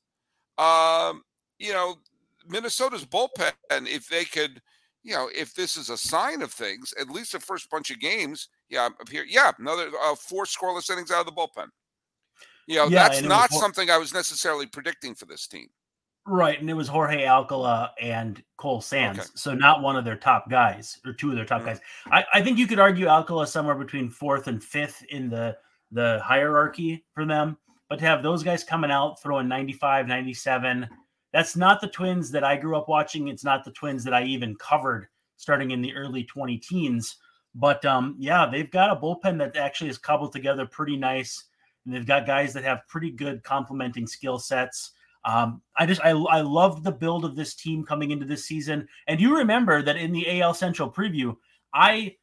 Um, 0.57 1.21
you 1.59 1.73
know, 1.73 1.95
Minnesota's 2.47 3.05
bullpen, 3.05 3.51
if 3.69 4.07
they 4.07 4.25
could, 4.25 4.61
you 5.03 5.13
know, 5.13 5.29
if 5.35 5.53
this 5.53 5.77
is 5.77 5.89
a 5.89 5.97
sign 5.97 6.41
of 6.41 6.51
things, 6.51 6.93
at 6.99 7.09
least 7.09 7.33
the 7.33 7.39
first 7.39 7.69
bunch 7.69 7.91
of 7.91 7.99
games, 7.99 8.49
yeah, 8.69 8.85
up 8.85 9.09
here, 9.09 9.25
yeah, 9.27 9.51
another 9.59 9.89
uh, 10.03 10.15
four 10.15 10.45
scoreless 10.45 10.89
innings 10.89 11.11
out 11.11 11.19
of 11.19 11.25
the 11.25 11.31
bullpen. 11.31 11.67
You 12.67 12.77
know, 12.77 12.87
yeah, 12.87 13.09
that's 13.09 13.21
not 13.21 13.51
was, 13.51 13.59
something 13.59 13.89
I 13.91 13.97
was 13.97 14.13
necessarily 14.13 14.65
predicting 14.65 15.13
for 15.13 15.25
this 15.25 15.45
team. 15.45 15.67
Right, 16.27 16.59
and 16.59 16.69
it 16.69 16.73
was 16.73 16.87
Jorge 16.87 17.25
Alcala 17.25 17.91
and 18.01 18.41
Cole 18.57 18.81
Sands, 18.81 19.19
okay. 19.19 19.29
so 19.35 19.53
not 19.53 19.83
one 19.83 19.95
of 19.95 20.05
their 20.05 20.15
top 20.15 20.49
guys 20.49 20.99
or 21.05 21.13
two 21.13 21.29
of 21.29 21.35
their 21.35 21.45
top 21.45 21.59
mm-hmm. 21.59 21.69
guys. 21.69 21.81
I, 22.07 22.25
I 22.33 22.41
think 22.41 22.57
you 22.57 22.65
could 22.65 22.79
argue 22.79 23.07
Alcala 23.07 23.45
somewhere 23.45 23.75
between 23.75 24.09
fourth 24.09 24.47
and 24.47 24.63
fifth 24.63 25.03
in 25.09 25.29
the 25.29 25.55
the 25.91 26.19
hierarchy 26.23 27.05
for 27.13 27.25
them, 27.25 27.57
but 27.89 27.99
to 27.99 28.05
have 28.05 28.23
those 28.23 28.43
guys 28.43 28.63
coming 28.63 28.89
out 28.89 29.21
throwing 29.21 29.47
95, 29.47 30.07
97, 30.07 30.89
that's 31.31 31.55
not 31.55 31.79
the 31.79 31.87
Twins 31.87 32.31
that 32.31 32.43
I 32.43 32.57
grew 32.57 32.75
up 32.75 32.89
watching. 32.89 33.27
It's 33.27 33.43
not 33.43 33.63
the 33.63 33.71
Twins 33.71 34.03
that 34.03 34.13
I 34.13 34.23
even 34.23 34.55
covered 34.55 35.07
starting 35.37 35.71
in 35.71 35.81
the 35.81 35.93
early 35.93 36.23
20 36.23 36.57
teens. 36.57 37.17
But 37.53 37.85
um, 37.85 38.15
yeah, 38.17 38.47
they've 38.49 38.69
got 38.69 38.91
a 38.91 38.99
bullpen 38.99 39.37
that 39.39 39.55
actually 39.55 39.89
is 39.89 39.97
cobbled 39.97 40.33
together 40.33 40.65
pretty 40.65 40.97
nice. 40.97 41.45
And 41.85 41.93
they've 41.93 42.05
got 42.05 42.25
guys 42.25 42.53
that 42.53 42.63
have 42.63 42.87
pretty 42.87 43.11
good 43.11 43.43
complementing 43.43 44.07
skill 44.07 44.39
sets. 44.39 44.91
Um, 45.25 45.61
I 45.77 45.85
just 45.85 46.01
I, 46.01 46.11
I 46.11 46.41
loved 46.41 46.83
the 46.83 46.91
build 46.91 47.25
of 47.25 47.35
this 47.35 47.55
team 47.55 47.83
coming 47.83 48.11
into 48.11 48.25
this 48.25 48.45
season. 48.45 48.87
And 49.07 49.19
you 49.19 49.37
remember 49.37 49.81
that 49.81 49.97
in 49.97 50.11
the 50.11 50.41
AL 50.41 50.53
Central 50.53 50.91
preview, 50.91 51.35
I 51.73 52.15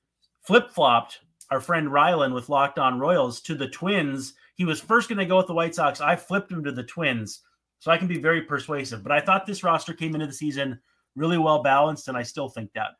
flip 0.42 0.70
flopped 0.70 1.20
our 1.50 1.60
friend 1.60 1.88
Rylan 1.88 2.32
with 2.32 2.48
Locked 2.48 2.78
On 2.78 2.98
Royals 2.98 3.40
to 3.42 3.54
the 3.54 3.68
Twins. 3.68 4.34
He 4.54 4.64
was 4.64 4.80
first 4.80 5.08
going 5.08 5.18
to 5.18 5.26
go 5.26 5.36
with 5.36 5.48
the 5.48 5.54
White 5.54 5.74
Sox. 5.74 6.00
I 6.00 6.16
flipped 6.16 6.50
him 6.50 6.64
to 6.64 6.72
the 6.72 6.84
Twins, 6.84 7.40
so 7.80 7.90
I 7.90 7.98
can 7.98 8.08
be 8.08 8.18
very 8.18 8.42
persuasive. 8.42 9.02
But 9.02 9.12
I 9.12 9.20
thought 9.20 9.46
this 9.46 9.64
roster 9.64 9.92
came 9.92 10.14
into 10.14 10.26
the 10.26 10.32
season 10.32 10.80
really 11.16 11.38
well 11.38 11.62
balanced, 11.62 12.08
and 12.08 12.16
I 12.16 12.22
still 12.22 12.48
think 12.48 12.72
that. 12.74 12.92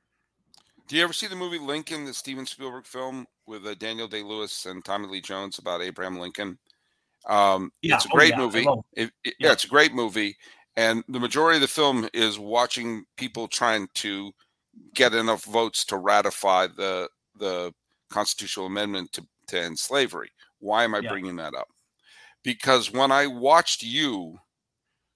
Do 0.89 0.97
you 0.97 1.05
ever 1.05 1.13
see 1.13 1.29
the 1.29 1.37
movie 1.37 1.59
Lincoln, 1.59 2.05
the 2.05 2.13
Steven 2.13 2.45
Spielberg 2.45 2.87
film 2.87 3.27
with 3.47 3.67
uh, 3.67 3.75
Daniel 3.75 4.09
Day 4.09 4.23
Lewis 4.23 4.67
and 4.67 4.85
Tommy 4.85 5.07
Lee 5.07 5.21
Jones 5.21 5.59
about 5.59 5.81
Abraham 5.81 6.19
Lincoln? 6.19 6.59
Um, 7.29 7.71
yeah. 7.83 7.97
It's 7.97 8.07
a 8.07 8.09
oh, 8.09 8.17
great 8.17 8.35
oh, 8.35 8.37
yeah. 8.37 8.45
movie. 8.45 8.67
It, 8.95 9.11
it, 9.25 9.35
yeah. 9.39 9.49
yeah, 9.49 9.53
it's 9.53 9.65
a 9.65 9.69
great 9.69 9.95
movie. 9.95 10.37
And 10.77 11.05
the 11.09 11.21
majority 11.21 11.57
of 11.57 11.63
the 11.63 11.69
film 11.69 12.09
is 12.15 12.39
watching 12.39 13.05
people 13.17 13.47
trying 13.47 13.89
to 13.95 14.33
get 14.95 15.15
enough 15.15 15.45
votes 15.45 15.85
to 15.87 15.99
ratify 15.99 16.67
the 16.69 17.09
the 17.39 17.73
constitutional 18.11 18.67
amendment 18.67 19.13
to, 19.13 19.27
to 19.49 19.61
end 19.61 19.79
slavery. 19.79 20.31
Why 20.61 20.85
am 20.85 20.95
I 20.95 21.01
yeah. 21.01 21.11
bringing 21.11 21.37
that 21.37 21.55
up? 21.55 21.69
Because 22.45 22.93
when 22.93 23.11
I 23.13 23.27
watched 23.27 23.83
you 23.83 24.39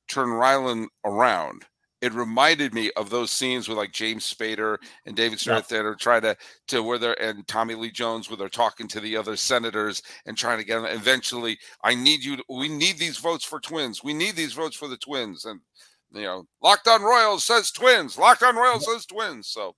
turn 0.09 0.29
Rylan 0.29 0.87
around, 1.05 1.65
it 2.07 2.15
reminded 2.15 2.73
me 2.73 2.93
of 2.97 3.11
those 3.11 3.33
scenes 3.33 3.69
with 3.69 3.77
like 3.77 3.91
James 3.91 4.33
Spader 4.33 4.79
and 5.07 5.17
David 5.17 5.41
Strathairn 5.41 5.91
yeah. 5.91 5.95
trying 5.99 6.23
to 6.23 6.37
to 6.69 6.83
where 6.83 6.99
they're 6.99 7.21
and 7.21 7.47
Tommy 7.49 7.75
Lee 7.75 7.91
Jones 7.91 8.31
where 8.31 8.37
they're 8.37 8.49
talking 8.49 8.87
to 8.89 9.01
the 9.01 9.17
other 9.17 9.35
senators 9.37 10.03
and 10.25 10.37
trying 10.37 10.59
to 10.59 10.65
get 10.65 10.81
them. 10.81 10.87
Eventually, 10.87 11.59
I 11.83 11.97
need 11.97 12.23
you. 12.23 12.37
To, 12.37 12.45
we 12.49 12.69
need 12.69 12.99
these 12.99 13.19
votes 13.19 13.45
for 13.45 13.59
Twins. 13.59 14.05
We 14.05 14.15
need 14.15 14.37
these 14.37 14.53
votes 14.53 14.77
for 14.77 14.87
the 14.87 14.97
Twins. 14.97 15.47
And 15.47 15.61
you 16.13 16.23
know, 16.23 16.45
Locked 16.63 16.87
On 16.87 17.03
Royals 17.03 17.45
says 17.45 17.73
Twins. 17.73 18.17
Locked 18.17 18.45
On 18.45 18.55
Royals 18.55 18.87
says 18.87 19.05
Twins. 19.05 19.49
So 19.49 19.75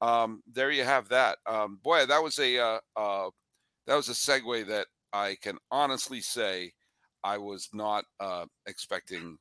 um, 0.00 0.40
there 0.52 0.70
you 0.70 0.84
have 0.84 1.08
that. 1.08 1.38
Um, 1.46 1.80
boy, 1.82 2.06
that 2.06 2.22
was 2.22 2.38
a 2.38 2.58
uh, 2.58 2.78
uh, 2.94 3.30
that 3.88 3.96
was 3.96 4.08
a 4.08 4.12
segue 4.12 4.68
that 4.68 4.86
I 5.12 5.36
can 5.42 5.58
honestly 5.72 6.20
say 6.20 6.72
I 7.24 7.38
was 7.38 7.68
not 7.72 8.04
uh, 8.20 8.44
expecting 8.66 9.36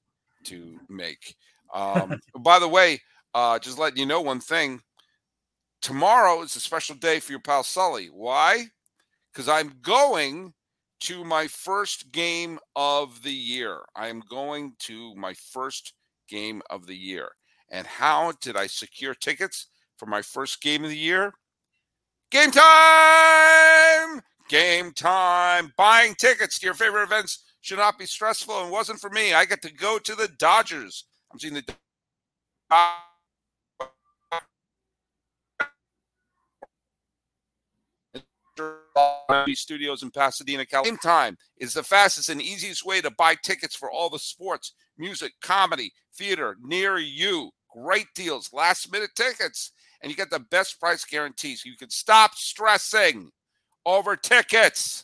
to 0.45 0.79
make. 0.89 1.35
Um, 1.73 2.19
by 2.39 2.59
the 2.59 2.67
way, 2.67 3.01
uh, 3.33 3.59
just 3.59 3.77
letting 3.77 3.99
you 3.99 4.05
know 4.05 4.21
one 4.21 4.39
thing. 4.39 4.81
Tomorrow 5.81 6.41
is 6.41 6.55
a 6.55 6.59
special 6.59 6.95
day 6.95 7.19
for 7.19 7.33
your 7.33 7.41
pal 7.41 7.63
Sully. 7.63 8.07
Why? 8.07 8.65
Because 9.31 9.49
I'm 9.49 9.73
going 9.81 10.53
to 11.01 11.23
my 11.23 11.47
first 11.47 12.11
game 12.11 12.57
of 12.75 13.21
the 13.21 13.31
year. 13.31 13.81
I 13.95 14.07
am 14.07 14.21
going 14.29 14.73
to 14.79 15.13
my 15.15 15.33
first 15.33 15.93
game 16.27 16.61
of 16.69 16.87
the 16.87 16.95
year. 16.95 17.29
And 17.69 17.85
how 17.85 18.33
did 18.41 18.55
I 18.55 18.67
secure 18.67 19.13
tickets 19.13 19.67
for 19.97 20.05
my 20.05 20.21
first 20.21 20.61
game 20.61 20.83
of 20.83 20.89
the 20.89 20.97
year? 20.97 21.33
Game 22.31 22.51
time! 22.51 24.21
Game 24.49 24.91
time! 24.91 25.73
Buying 25.77 26.15
tickets 26.15 26.59
to 26.59 26.65
your 26.65 26.73
favorite 26.73 27.03
events 27.03 27.43
should 27.61 27.77
not 27.77 27.99
be 27.99 28.05
stressful 28.05 28.61
and 28.61 28.71
wasn't 28.71 28.99
for 28.99 29.09
me. 29.09 29.33
I 29.33 29.45
get 29.45 29.61
to 29.63 29.73
go 29.73 29.99
to 29.99 30.15
the 30.15 30.29
Dodgers 30.39 31.05
I'm 31.35 31.39
seeing 31.39 31.55
the 31.55 31.65
studios 39.53 40.01
in 40.01 40.11
Pasadena, 40.11 40.65
California. 40.65 40.91
Game 40.91 40.97
time 40.97 41.37
is 41.57 41.73
the 41.73 41.83
fastest 41.83 42.29
and 42.29 42.41
easiest 42.41 42.85
way 42.85 43.01
to 43.01 43.11
buy 43.11 43.35
tickets 43.35 43.75
for 43.75 43.91
all 43.91 44.09
the 44.09 44.17
sports, 44.17 44.75
music, 44.97 45.33
comedy, 45.41 45.91
theater 46.15 46.55
near 46.63 46.99
you. 46.99 47.51
Great 47.69 48.07
deals, 48.15 48.53
last 48.53 48.89
minute 48.89 49.11
tickets, 49.13 49.73
and 50.01 50.09
you 50.09 50.15
get 50.15 50.29
the 50.29 50.39
best 50.39 50.79
price 50.79 51.03
guarantees. 51.03 51.65
you 51.65 51.75
can 51.75 51.89
stop 51.89 52.35
stressing 52.35 53.29
over 53.85 54.15
tickets. 54.15 55.03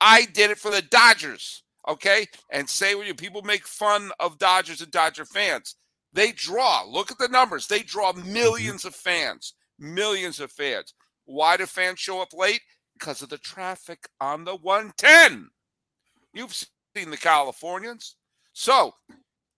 I 0.00 0.24
did 0.24 0.50
it 0.50 0.58
for 0.58 0.72
the 0.72 0.82
Dodgers 0.82 1.62
okay? 1.88 2.26
And 2.50 2.68
say 2.68 2.94
when 2.94 3.06
you 3.06 3.14
people 3.14 3.42
make 3.42 3.66
fun 3.66 4.10
of 4.20 4.38
Dodgers 4.38 4.80
and 4.80 4.90
Dodger 4.90 5.24
fans, 5.24 5.76
they 6.12 6.32
draw. 6.32 6.84
Look 6.84 7.10
at 7.10 7.18
the 7.18 7.28
numbers. 7.28 7.66
They 7.66 7.80
draw 7.80 8.12
mm-hmm. 8.12 8.32
millions 8.32 8.84
of 8.84 8.94
fans, 8.94 9.54
millions 9.78 10.40
of 10.40 10.52
fans. 10.52 10.94
Why 11.24 11.56
do 11.56 11.66
fans 11.66 12.00
show 12.00 12.20
up 12.20 12.32
late? 12.32 12.62
Because 12.94 13.22
of 13.22 13.28
the 13.28 13.38
traffic 13.38 14.08
on 14.20 14.44
the 14.44 14.56
110. 14.56 15.48
You've 16.32 16.54
seen 16.96 17.10
the 17.10 17.16
Californians. 17.16 18.16
So, 18.52 18.92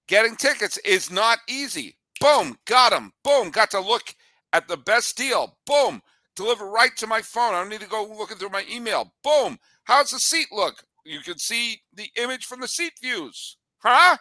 getting 0.09 0.37
tickets 0.37 0.79
is 0.79 1.11
not 1.11 1.39
easy. 1.49 1.97
Boom, 2.21 2.59
got 2.67 2.91
them. 2.91 3.13
Boom, 3.25 3.51
got 3.51 3.71
to 3.71 3.81
look 3.81 4.15
at 4.53 4.69
the 4.69 4.77
best 4.77 5.17
deal. 5.17 5.57
Boom, 5.67 6.03
deliver 6.37 6.69
right 6.69 6.95
to 6.97 7.07
my 7.07 7.23
phone. 7.23 7.55
I 7.55 7.61
don't 7.61 7.71
need 7.71 7.81
to 7.81 7.89
go 7.89 8.05
looking 8.05 8.37
through 8.37 8.51
my 8.51 8.65
email. 8.71 9.15
Boom, 9.25 9.59
how's 9.85 10.11
the 10.11 10.19
seat 10.19 10.49
look? 10.53 10.85
You 11.05 11.21
can 11.21 11.39
see 11.39 11.81
the 11.95 12.11
image 12.17 12.45
from 12.47 12.61
the 12.61 12.69
seat 12.69 12.93
views. 13.01 13.57
Huh? 13.79 14.17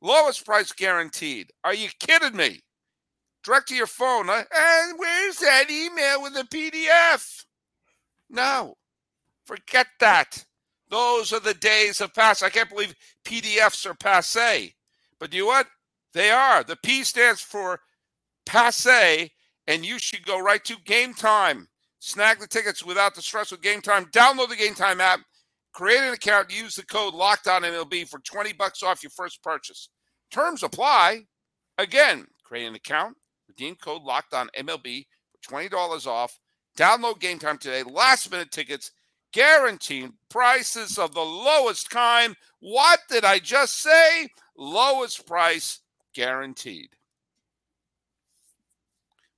Lowest 0.00 0.46
price 0.46 0.72
guaranteed. 0.72 1.50
Are 1.64 1.74
you 1.74 1.88
kidding 1.98 2.36
me? 2.36 2.60
Direct 3.44 3.68
to 3.68 3.74
your 3.74 3.86
phone. 3.86 4.26
Huh? 4.28 4.44
And 4.54 4.98
where's 4.98 5.36
that 5.38 5.70
email 5.70 6.22
with 6.22 6.34
the 6.34 6.44
PDF? 6.44 7.44
No. 8.28 8.76
Forget 9.44 9.86
that. 10.00 10.44
Those 10.88 11.32
are 11.32 11.40
the 11.40 11.54
days 11.54 12.00
of 12.00 12.14
past. 12.14 12.42
I 12.42 12.50
can't 12.50 12.68
believe 12.68 12.94
PDFs 13.24 13.86
are 13.86 13.94
passe. 13.94 14.74
But 15.18 15.30
do 15.30 15.36
you 15.36 15.42
know 15.44 15.48
what? 15.48 15.66
They 16.12 16.30
are. 16.30 16.64
The 16.64 16.76
P 16.76 17.04
stands 17.04 17.40
for 17.40 17.80
passe, 18.46 19.30
and 19.68 19.86
you 19.86 19.98
should 19.98 20.26
go 20.26 20.40
right 20.40 20.64
to 20.64 20.76
Game 20.84 21.14
Time. 21.14 21.68
Snag 22.00 22.40
the 22.40 22.46
tickets 22.46 22.84
without 22.84 23.14
the 23.14 23.22
stress 23.22 23.52
with 23.52 23.62
Game 23.62 23.80
Time. 23.82 24.06
Download 24.06 24.48
the 24.48 24.56
Game 24.56 24.74
Time 24.74 25.00
app 25.00 25.20
Create 25.72 26.00
an 26.00 26.12
account, 26.12 26.54
use 26.54 26.74
the 26.74 26.84
code 26.84 27.14
LOCKEDON 27.14 27.62
MLB 27.62 28.08
for 28.08 28.18
20 28.20 28.52
bucks 28.54 28.82
off 28.82 29.02
your 29.02 29.10
first 29.10 29.42
purchase. 29.42 29.88
Terms 30.30 30.62
apply. 30.62 31.26
Again, 31.78 32.26
create 32.44 32.66
an 32.66 32.74
account, 32.74 33.16
redeem 33.48 33.76
code 33.76 34.02
LOCKEDON 34.02 34.48
MLB 34.58 35.06
for 35.32 35.52
$20 35.52 36.06
off. 36.06 36.38
Download 36.76 37.18
game 37.18 37.38
time 37.38 37.58
today. 37.58 37.82
Last 37.82 38.30
minute 38.30 38.50
tickets, 38.50 38.90
guaranteed 39.32 40.10
prices 40.28 40.98
of 40.98 41.14
the 41.14 41.20
lowest 41.20 41.90
kind. 41.90 42.36
What 42.60 43.00
did 43.08 43.24
I 43.24 43.38
just 43.38 43.80
say? 43.80 44.28
Lowest 44.56 45.26
price 45.26 45.80
guaranteed. 46.14 46.90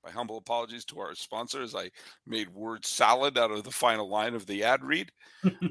My 0.04 0.10
humble 0.10 0.36
apologies 0.36 0.84
to 0.86 1.00
our 1.00 1.14
sponsors. 1.14 1.74
I 1.74 1.90
made 2.26 2.48
word 2.50 2.84
salad 2.84 3.38
out 3.38 3.50
of 3.50 3.64
the 3.64 3.70
final 3.70 4.08
line 4.08 4.34
of 4.34 4.46
the 4.46 4.64
ad 4.64 4.82
read. 4.84 5.12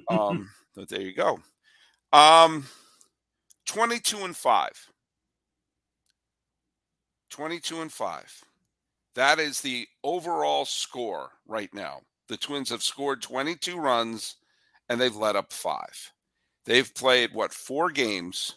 Um, 0.09 0.49
but 0.75 0.87
there 0.87 1.01
you 1.01 1.13
go. 1.13 1.39
Um, 2.13 2.65
22 3.65 4.23
and 4.23 4.35
5. 4.35 4.69
22 7.29 7.81
and 7.81 7.91
5. 7.91 8.43
That 9.15 9.39
is 9.39 9.61
the 9.61 9.87
overall 10.03 10.65
score 10.65 11.31
right 11.45 11.73
now. 11.73 12.01
The 12.27 12.37
Twins 12.37 12.69
have 12.69 12.83
scored 12.83 13.21
22 13.21 13.77
runs 13.77 14.37
and 14.87 14.99
they've 14.99 15.15
let 15.15 15.35
up 15.35 15.51
five. 15.51 16.11
They've 16.65 16.93
played, 16.93 17.33
what, 17.33 17.53
four 17.53 17.89
games, 17.89 18.55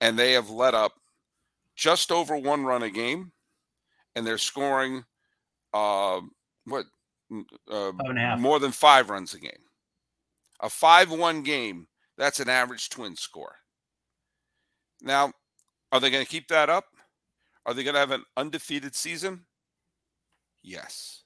and 0.00 0.18
they 0.18 0.32
have 0.32 0.50
let 0.50 0.74
up 0.74 0.92
just 1.74 2.12
over 2.12 2.36
one 2.36 2.64
run 2.64 2.82
a 2.82 2.90
game 2.90 3.32
and 4.18 4.26
they're 4.26 4.36
scoring 4.36 5.04
uh, 5.72 6.20
what 6.64 6.86
uh, 7.70 7.92
more 8.36 8.58
than 8.58 8.72
five 8.72 9.10
runs 9.10 9.32
a 9.34 9.38
game. 9.38 9.52
A 10.60 10.68
five-one 10.68 11.42
game. 11.42 11.86
That's 12.16 12.40
an 12.40 12.48
average 12.48 12.88
twin 12.88 13.14
score. 13.14 13.54
Now, 15.00 15.32
are 15.92 16.00
they 16.00 16.10
going 16.10 16.24
to 16.24 16.30
keep 16.30 16.48
that 16.48 16.68
up? 16.68 16.86
Are 17.64 17.74
they 17.74 17.84
going 17.84 17.94
to 17.94 18.00
have 18.00 18.10
an 18.10 18.24
undefeated 18.36 18.96
season? 18.96 19.44
Yes. 20.64 21.22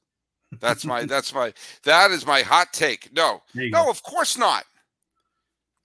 That's 0.60 0.84
my 0.84 1.06
that's 1.06 1.32
my 1.32 1.54
that 1.84 2.10
is 2.10 2.26
my 2.26 2.42
hot 2.42 2.74
take. 2.74 3.10
No. 3.14 3.40
No, 3.54 3.84
go. 3.84 3.90
of 3.90 4.02
course 4.02 4.36
not. 4.36 4.64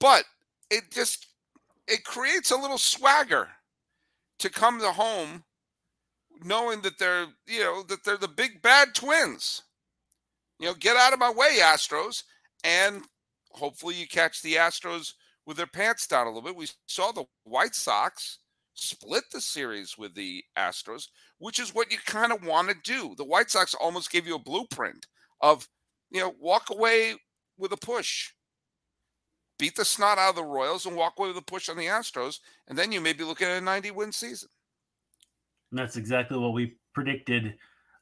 But 0.01 0.25
it 0.69 0.91
just 0.91 1.27
it 1.87 2.03
creates 2.03 2.51
a 2.51 2.57
little 2.57 2.77
swagger 2.77 3.47
to 4.39 4.49
come 4.49 4.81
to 4.81 4.91
home 4.91 5.45
knowing 6.43 6.81
that 6.81 6.99
they're, 6.99 7.27
you 7.47 7.59
know, 7.59 7.83
that 7.83 8.03
they're 8.03 8.17
the 8.17 8.27
big 8.27 8.61
bad 8.61 8.93
twins. 8.93 9.63
You 10.59 10.67
know, 10.67 10.73
get 10.73 10.97
out 10.97 11.13
of 11.13 11.19
my 11.19 11.31
way, 11.31 11.59
Astros. 11.61 12.23
And 12.63 13.03
hopefully 13.51 13.95
you 13.95 14.07
catch 14.07 14.41
the 14.41 14.55
Astros 14.55 15.13
with 15.45 15.57
their 15.57 15.67
pants 15.67 16.07
down 16.07 16.27
a 16.27 16.29
little 16.29 16.41
bit. 16.41 16.55
We 16.55 16.67
saw 16.87 17.11
the 17.11 17.25
White 17.43 17.75
Sox 17.75 18.39
split 18.73 19.23
the 19.31 19.41
series 19.41 19.97
with 19.97 20.13
the 20.13 20.43
Astros, 20.57 21.07
which 21.39 21.59
is 21.59 21.73
what 21.73 21.91
you 21.91 21.97
kind 22.05 22.31
of 22.31 22.45
want 22.45 22.69
to 22.69 22.75
do. 22.83 23.15
The 23.15 23.25
White 23.25 23.49
Sox 23.49 23.73
almost 23.73 24.11
gave 24.11 24.27
you 24.27 24.35
a 24.35 24.39
blueprint 24.39 25.07
of, 25.41 25.67
you 26.11 26.19
know, 26.19 26.33
walk 26.39 26.69
away 26.69 27.15
with 27.57 27.71
a 27.71 27.77
push. 27.77 28.31
Beat 29.57 29.75
the 29.75 29.85
snot 29.85 30.19
out 30.19 30.31
of 30.31 30.35
the 30.35 30.43
Royals 30.43 30.85
and 30.85 30.95
walk 30.95 31.13
away 31.17 31.29
with 31.29 31.37
a 31.37 31.41
push 31.41 31.67
on 31.67 31.77
the 31.77 31.85
Astros, 31.85 32.39
and 32.67 32.77
then 32.77 32.91
you 32.91 33.01
may 33.01 33.13
be 33.13 33.23
looking 33.23 33.47
at 33.47 33.57
a 33.57 33.61
90 33.61 33.91
win 33.91 34.11
season. 34.11 34.49
And 35.71 35.79
that's 35.79 35.97
exactly 35.97 36.37
what 36.37 36.53
we 36.53 36.77
predicted 36.93 37.55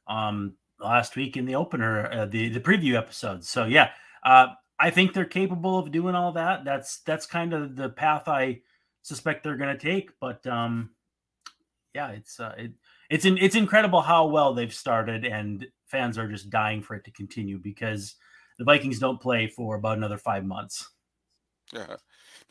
um, 0.08 0.54
last 0.80 1.16
week 1.16 1.36
in 1.36 1.46
the 1.46 1.54
opener, 1.54 2.10
uh, 2.12 2.26
the 2.26 2.48
the 2.48 2.60
preview 2.60 2.94
episode. 2.94 3.44
So 3.44 3.64
yeah, 3.64 3.90
uh, 4.24 4.48
I 4.78 4.90
think 4.90 5.12
they're 5.12 5.24
capable 5.24 5.78
of 5.78 5.90
doing 5.90 6.14
all 6.14 6.32
that. 6.32 6.64
That's 6.64 7.00
that's 7.00 7.26
kind 7.26 7.52
of 7.52 7.76
the 7.76 7.88
path 7.88 8.28
I 8.28 8.60
suspect 9.02 9.42
they're 9.42 9.56
going 9.56 9.76
to 9.76 9.82
take. 9.82 10.10
But 10.20 10.46
um, 10.46 10.90
yeah, 11.94 12.10
it's 12.10 12.38
uh, 12.38 12.54
it, 12.58 12.72
it's 13.10 13.24
in, 13.24 13.38
it's 13.38 13.56
incredible 13.56 14.00
how 14.00 14.26
well 14.26 14.54
they've 14.54 14.74
started, 14.74 15.24
and 15.24 15.66
fans 15.86 16.18
are 16.18 16.28
just 16.28 16.50
dying 16.50 16.82
for 16.82 16.94
it 16.94 17.04
to 17.04 17.10
continue 17.12 17.58
because 17.58 18.16
the 18.58 18.64
Vikings 18.64 18.98
don't 18.98 19.20
play 19.20 19.46
for 19.46 19.76
about 19.76 19.96
another 19.96 20.18
five 20.18 20.44
months. 20.44 20.90
Yeah. 21.72 21.96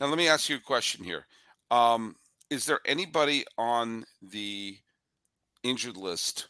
Now 0.00 0.06
let 0.06 0.18
me 0.18 0.28
ask 0.28 0.48
you 0.48 0.56
a 0.56 0.60
question 0.60 1.04
here. 1.04 1.26
Um, 1.70 2.16
is 2.50 2.66
there 2.66 2.80
anybody 2.86 3.44
on 3.58 4.04
the 4.22 4.78
injured 5.68 5.96
list 5.96 6.48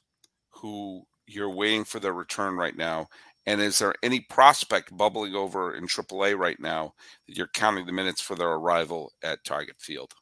who 0.51 1.03
you're 1.27 1.51
waiting 1.51 1.85
for 1.85 2.01
their 2.01 2.13
return 2.13 2.57
right 2.57 2.77
now? 2.77 3.09
And 3.47 3.61
is 3.61 3.79
there 3.79 3.95
any 4.03 4.21
prospect 4.21 4.97
bubbling 4.97 5.35
over 5.35 5.77
in 5.77 5.87
AAA 5.87 6.37
right 6.37 6.59
now 6.59 6.95
that 7.27 7.37
you're 7.37 7.51
counting 7.55 7.87
the 7.87 7.93
minutes 7.93 8.21
for 8.21 8.35
their 8.35 8.51
arrival 8.51 9.13
at 9.23 9.45
Target 9.45 9.77
Field? 9.79 10.13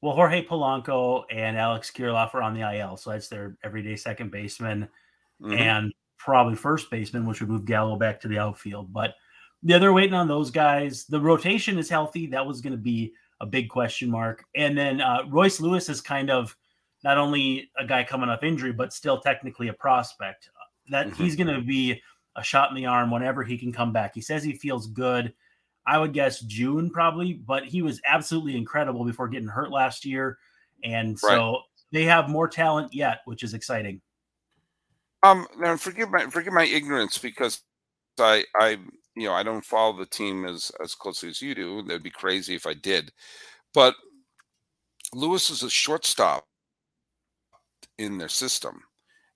Well, 0.00 0.14
Jorge 0.14 0.44
Polanco 0.44 1.24
and 1.30 1.56
Alex 1.56 1.90
Kirilloff 1.90 2.34
are 2.34 2.42
on 2.42 2.54
the 2.54 2.78
IL, 2.78 2.96
so 2.96 3.10
that's 3.10 3.28
their 3.28 3.56
everyday 3.62 3.96
second 3.96 4.32
baseman 4.32 4.88
mm-hmm. 5.40 5.52
and 5.52 5.92
probably 6.18 6.56
first 6.56 6.90
baseman, 6.90 7.26
which 7.26 7.40
would 7.40 7.50
move 7.50 7.64
Gallo 7.66 7.96
back 7.96 8.20
to 8.20 8.28
the 8.28 8.38
outfield. 8.38 8.92
But 8.92 9.14
yeah, 9.62 9.78
they're 9.78 9.92
waiting 9.92 10.14
on 10.14 10.26
those 10.26 10.50
guys. 10.50 11.04
The 11.04 11.20
rotation 11.20 11.78
is 11.78 11.88
healthy. 11.88 12.26
That 12.26 12.46
was 12.46 12.60
going 12.60 12.72
to 12.72 12.76
be 12.78 13.12
a 13.40 13.46
big 13.46 13.68
question 13.68 14.10
mark. 14.10 14.44
And 14.56 14.76
then 14.76 15.00
uh, 15.00 15.22
Royce 15.28 15.60
Lewis 15.60 15.88
is 15.88 16.00
kind 16.00 16.30
of 16.30 16.56
not 17.04 17.18
only 17.18 17.70
a 17.78 17.84
guy 17.84 18.04
coming 18.04 18.28
off 18.28 18.42
injury, 18.42 18.72
but 18.72 18.92
still 18.92 19.18
technically 19.18 19.68
a 19.68 19.72
prospect. 19.72 20.50
That 20.90 21.08
mm-hmm. 21.08 21.22
he's 21.22 21.36
going 21.36 21.54
to 21.54 21.60
be 21.60 22.00
a 22.36 22.42
shot 22.42 22.70
in 22.70 22.76
the 22.76 22.86
arm 22.86 23.10
whenever 23.10 23.42
he 23.42 23.58
can 23.58 23.72
come 23.72 23.92
back. 23.92 24.14
He 24.14 24.20
says 24.20 24.42
he 24.42 24.54
feels 24.54 24.86
good. 24.86 25.32
I 25.86 25.98
would 25.98 26.12
guess 26.12 26.40
June 26.40 26.90
probably, 26.90 27.34
but 27.34 27.64
he 27.64 27.82
was 27.82 28.00
absolutely 28.06 28.56
incredible 28.56 29.04
before 29.04 29.28
getting 29.28 29.48
hurt 29.48 29.70
last 29.70 30.04
year. 30.04 30.38
And 30.84 31.18
so 31.18 31.50
right. 31.50 31.58
they 31.90 32.04
have 32.04 32.28
more 32.28 32.48
talent 32.48 32.94
yet, 32.94 33.20
which 33.24 33.42
is 33.42 33.54
exciting. 33.54 34.00
Um, 35.24 35.46
now 35.58 35.76
forgive 35.76 36.10
my 36.10 36.26
forgive 36.26 36.52
my 36.52 36.64
ignorance 36.64 37.16
because 37.16 37.60
I 38.18 38.44
I 38.56 38.78
you 39.14 39.28
know 39.28 39.32
I 39.32 39.44
don't 39.44 39.64
follow 39.64 39.96
the 39.96 40.06
team 40.06 40.44
as 40.44 40.72
as 40.82 40.94
closely 40.94 41.28
as 41.28 41.40
you 41.40 41.54
do. 41.54 41.82
That'd 41.82 42.02
be 42.02 42.10
crazy 42.10 42.56
if 42.56 42.66
I 42.66 42.74
did. 42.74 43.12
But 43.72 43.94
Lewis 45.12 45.50
is 45.50 45.62
a 45.62 45.70
shortstop 45.70 46.44
in 47.98 48.18
their 48.18 48.28
system. 48.28 48.80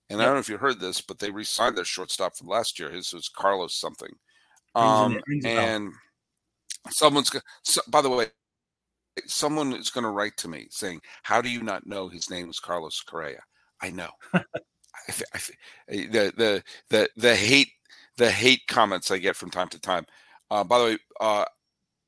And 0.09 0.19
yep. 0.19 0.25
I 0.25 0.27
don't 0.27 0.35
know 0.35 0.40
if 0.40 0.49
you 0.49 0.59
heard 0.59 0.81
this, 0.81 1.01
but 1.01 1.19
they 1.19 1.31
re-signed 1.31 1.77
their 1.77 1.85
shortstop 1.85 2.37
from 2.37 2.49
last 2.49 2.79
year. 2.79 2.90
His 2.90 3.12
was 3.12 3.29
Carlos 3.29 3.75
something. 3.75 4.12
Um, 4.75 5.21
and 5.45 5.90
someone's 6.90 7.33
so, 7.62 7.81
by 7.88 8.03
the 8.03 8.11
way, 8.11 8.27
someone 9.27 9.73
is 9.73 9.90
going 9.90 10.05
to 10.05 10.11
write 10.11 10.37
to 10.38 10.49
me 10.49 10.66
saying, 10.71 11.01
"How 11.23 11.40
do 11.40 11.49
you 11.49 11.62
not 11.62 11.87
know 11.87 12.09
his 12.09 12.31
name 12.31 12.49
was 12.49 12.61
Carlos 12.61 13.01
Correa?" 13.01 13.42
I 13.81 13.90
know. 13.90 14.11
I, 14.35 14.42
I, 15.09 15.40
the 15.88 16.33
the 16.37 16.62
the 16.90 17.09
the 17.16 17.35
hate 17.35 17.73
the 18.16 18.31
hate 18.31 18.66
comments 18.69 19.11
I 19.11 19.19
get 19.19 19.37
from 19.37 19.51
time 19.51 19.69
to 19.69 19.81
time. 19.81 20.07
Uh, 20.51 20.62
by 20.62 20.79
the 20.79 20.85
way, 20.85 20.99
uh, 21.21 21.45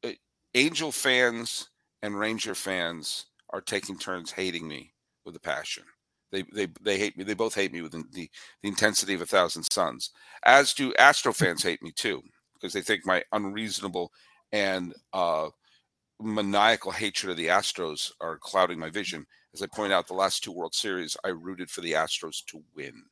eh, 0.05 0.15
Angel 0.55 0.93
fans 0.93 1.69
and 2.03 2.19
Ranger 2.19 2.55
fans 2.55 3.27
are 3.51 3.61
taking 3.61 3.99
turns 3.99 4.31
hating 4.31 4.69
me 4.69 4.93
with 5.25 5.35
a 5.37 5.41
passion. 5.41 5.85
They 6.31 6.45
they 6.53 6.69
they 6.83 6.99
hate 6.99 7.17
me. 7.17 7.25
They 7.25 7.35
both 7.35 7.55
hate 7.55 7.73
me 7.73 7.81
with 7.81 7.93
the, 7.93 8.05
the, 8.13 8.31
intensity 8.63 9.15
of 9.15 9.23
a 9.23 9.27
thousand 9.27 9.65
suns. 9.73 10.11
As 10.45 10.75
do 10.75 10.95
Astro 10.99 11.33
fans 11.33 11.63
hate 11.63 11.83
me 11.83 11.91
too 11.91 12.23
because 12.55 12.73
they 12.73 12.83
think 12.83 13.07
my 13.07 13.23
unreasonable 13.33 14.13
and 14.53 14.95
uh, 15.13 15.49
maniacal 16.21 16.91
hatred 16.91 17.31
of 17.31 17.37
the 17.37 17.47
Astros 17.47 18.13
are 18.21 18.39
clouding 18.39 18.79
my 18.79 18.91
vision. 18.91 19.27
As 19.55 19.63
I 19.63 19.67
point 19.67 19.93
out, 19.93 20.07
the 20.07 20.15
last 20.15 20.43
two 20.45 20.53
World 20.53 20.75
Series, 20.75 21.17
I 21.25 21.29
rooted 21.29 21.71
for 21.71 21.81
the 21.81 21.93
Astros 21.93 22.45
to 22.47 22.63
win. 22.75 23.03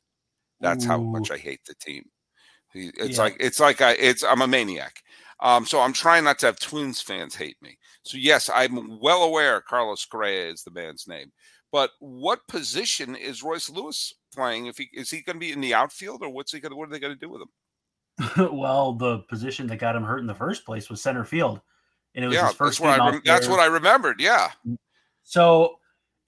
That's 0.61 0.85
Ooh. 0.85 0.89
how 0.89 0.99
much 0.99 1.31
I 1.31 1.39
hate 1.39 1.65
the 1.67 1.75
team. 1.75 2.05
It's 2.75 3.17
yeah. 3.17 3.25
like 3.25 3.37
it's 3.41 3.61
like 3.61 3.81
I 3.81 3.93
it's 3.93 4.23
I'm 4.23 4.43
a 4.43 4.47
maniac. 4.47 5.03
Um, 5.41 5.67
so 5.67 5.81
I'm 5.81 5.93
trying 5.93 6.25
not 6.25 6.39
to 6.41 6.47
have 6.47 6.59
Twins 6.59 7.01
fans 7.01 7.35
hate 7.35 7.57
me. 7.63 7.79
So 8.03 8.19
yes, 8.19 8.51
I'm 8.53 8.99
well 9.01 9.23
aware 9.23 9.61
Carlos 9.61 10.05
Correa 10.05 10.51
is 10.51 10.63
the 10.63 10.71
man's 10.71 11.07
name. 11.07 11.33
But 11.77 11.91
what 11.99 12.49
position 12.49 13.15
is 13.15 13.43
Royce 13.43 13.69
Lewis 13.69 14.15
playing? 14.35 14.65
If 14.65 14.79
he 14.79 14.89
is 14.95 15.11
he 15.11 15.21
going 15.21 15.37
to 15.37 15.41
be 15.41 15.53
in 15.53 15.61
the 15.61 15.75
outfield, 15.75 16.23
or 16.23 16.31
what's 16.31 16.51
he 16.51 16.59
going? 16.59 16.75
What 16.75 16.89
are 16.89 16.91
they 16.91 16.99
going 16.99 17.13
to 17.13 17.21
do 17.21 17.29
with 17.29 17.43
him? 17.43 18.51
well, 18.59 18.95
the 18.95 19.19
position 19.29 19.67
that 19.67 19.77
got 19.77 19.95
him 19.95 20.03
hurt 20.03 20.21
in 20.21 20.27
the 20.27 20.35
first 20.35 20.65
place 20.65 20.89
was 20.89 21.03
center 21.03 21.23
field, 21.23 21.61
and 22.15 22.25
it 22.25 22.29
was 22.29 22.35
yeah, 22.35 22.47
his 22.47 22.57
first. 22.57 22.81
That's, 22.81 22.99
what 22.99 23.13
rem- 23.13 23.23
that's 23.27 23.47
what 23.47 23.61
I 23.61 23.67
remembered. 23.67 24.23
Yeah. 24.23 24.53
Mm, 24.67 24.79
so 25.23 25.77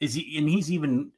is 0.01 0.13
he? 0.13 0.37
And 0.37 0.51
he's 0.51 0.71
even 0.71 1.13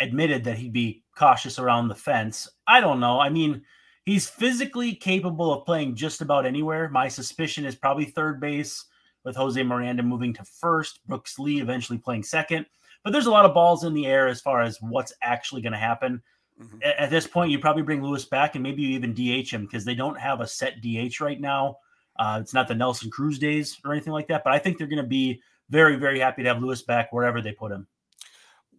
admitted 0.00 0.42
that 0.42 0.58
he'd 0.58 0.72
be 0.72 1.04
cautious 1.16 1.60
around 1.60 1.86
the 1.86 1.94
fence. 1.94 2.48
I 2.66 2.80
don't 2.80 2.98
know. 2.98 3.20
I 3.20 3.28
mean, 3.28 3.62
he's 4.04 4.28
physically 4.28 4.96
capable 4.96 5.52
of 5.52 5.64
playing 5.64 5.94
just 5.94 6.22
about 6.22 6.44
anywhere. 6.44 6.88
My 6.88 7.06
suspicion 7.06 7.64
is 7.64 7.76
probably 7.76 8.06
third 8.06 8.40
base 8.40 8.84
with 9.22 9.36
Jose 9.36 9.62
Miranda 9.62 10.02
moving 10.02 10.32
to 10.32 10.44
first, 10.44 11.06
Brooks 11.06 11.38
Lee 11.38 11.60
eventually 11.60 11.98
playing 11.98 12.24
second. 12.24 12.66
But 13.06 13.12
there's 13.12 13.26
a 13.26 13.30
lot 13.30 13.44
of 13.44 13.54
balls 13.54 13.84
in 13.84 13.94
the 13.94 14.04
air 14.04 14.26
as 14.26 14.40
far 14.40 14.62
as 14.62 14.82
what's 14.82 15.12
actually 15.22 15.62
going 15.62 15.74
to 15.74 15.78
happen. 15.78 16.20
Mm-hmm. 16.60 16.78
At, 16.82 16.96
at, 16.98 17.10
this 17.10 17.24
point, 17.24 17.52
you 17.52 17.60
probably 17.60 17.84
bring 17.84 18.02
Lewis 18.02 18.24
back 18.24 18.56
and 18.56 18.64
maybe 18.64 18.82
you 18.82 18.88
even 18.96 19.14
DH 19.14 19.48
him 19.48 19.64
because 19.64 19.84
they 19.84 19.94
don't 19.94 20.18
have 20.18 20.40
a 20.40 20.46
set 20.48 20.80
DH 20.80 21.20
right 21.20 21.40
now. 21.40 21.76
Uh, 22.18 22.40
it's 22.42 22.52
not 22.52 22.66
the 22.66 22.74
Nelson 22.74 23.08
Cruz 23.08 23.38
days 23.38 23.78
or 23.84 23.92
anything 23.92 24.12
like 24.12 24.26
that. 24.26 24.42
But 24.42 24.54
I 24.54 24.58
think 24.58 24.76
they're 24.76 24.88
going 24.88 25.00
to 25.00 25.08
be 25.08 25.40
very, 25.70 25.94
very 25.94 26.18
happy 26.18 26.42
to 26.42 26.48
have 26.48 26.60
Lewis 26.60 26.82
back 26.82 27.12
wherever 27.12 27.40
they 27.40 27.52
put 27.52 27.70
him. 27.70 27.86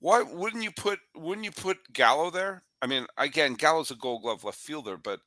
Why 0.01 0.23
wouldn't 0.23 0.61
you 0.61 0.71
put 0.71 0.99
wouldn't 1.15 1.45
you 1.45 1.51
put 1.51 1.77
Gallo 1.93 2.29
there? 2.29 2.63
I 2.81 2.87
mean, 2.87 3.07
again, 3.17 3.53
Gallo's 3.53 3.91
a 3.91 3.95
Gold 3.95 4.23
Glove 4.23 4.43
left 4.43 4.57
fielder, 4.57 4.97
but 4.97 5.21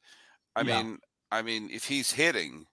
I 0.55 0.61
yeah. 0.61 0.83
mean, 0.83 0.99
I 1.33 1.41
mean, 1.41 1.71
if 1.73 1.87
he's 1.87 2.13
hitting, 2.13 2.67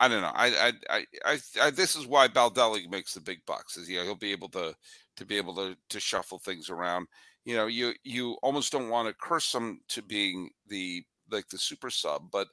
I 0.00 0.08
don't 0.08 0.22
know. 0.22 0.32
I, 0.34 0.72
I, 0.90 1.06
I, 1.24 1.38
I, 1.62 1.70
this 1.70 1.94
is 1.94 2.08
why 2.08 2.26
Baldelli 2.26 2.90
makes 2.90 3.14
the 3.14 3.20
big 3.20 3.38
bucks. 3.46 3.76
Is 3.76 3.88
you 3.88 3.98
know 3.98 4.04
he'll 4.04 4.16
be 4.16 4.32
able 4.32 4.48
to 4.48 4.74
to 5.20 5.26
be 5.26 5.36
able 5.36 5.54
to 5.54 5.76
to 5.90 6.00
shuffle 6.00 6.38
things 6.38 6.70
around. 6.70 7.06
You 7.44 7.56
know, 7.56 7.66
you 7.66 7.92
you 8.04 8.38
almost 8.42 8.72
don't 8.72 8.88
want 8.88 9.08
to 9.08 9.14
curse 9.14 9.52
them 9.52 9.80
to 9.90 10.02
being 10.02 10.50
the 10.66 11.04
like 11.30 11.48
the 11.48 11.58
super 11.58 11.90
sub, 11.90 12.30
but 12.32 12.48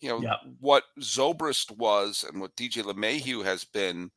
you 0.00 0.10
know 0.10 0.26
what 0.60 0.84
Zobrist 1.00 1.76
was 1.76 2.24
and 2.28 2.40
what 2.40 2.54
DJ 2.56 2.82
LeMahieu 2.82 3.42
has 3.44 3.64
been 3.64 4.10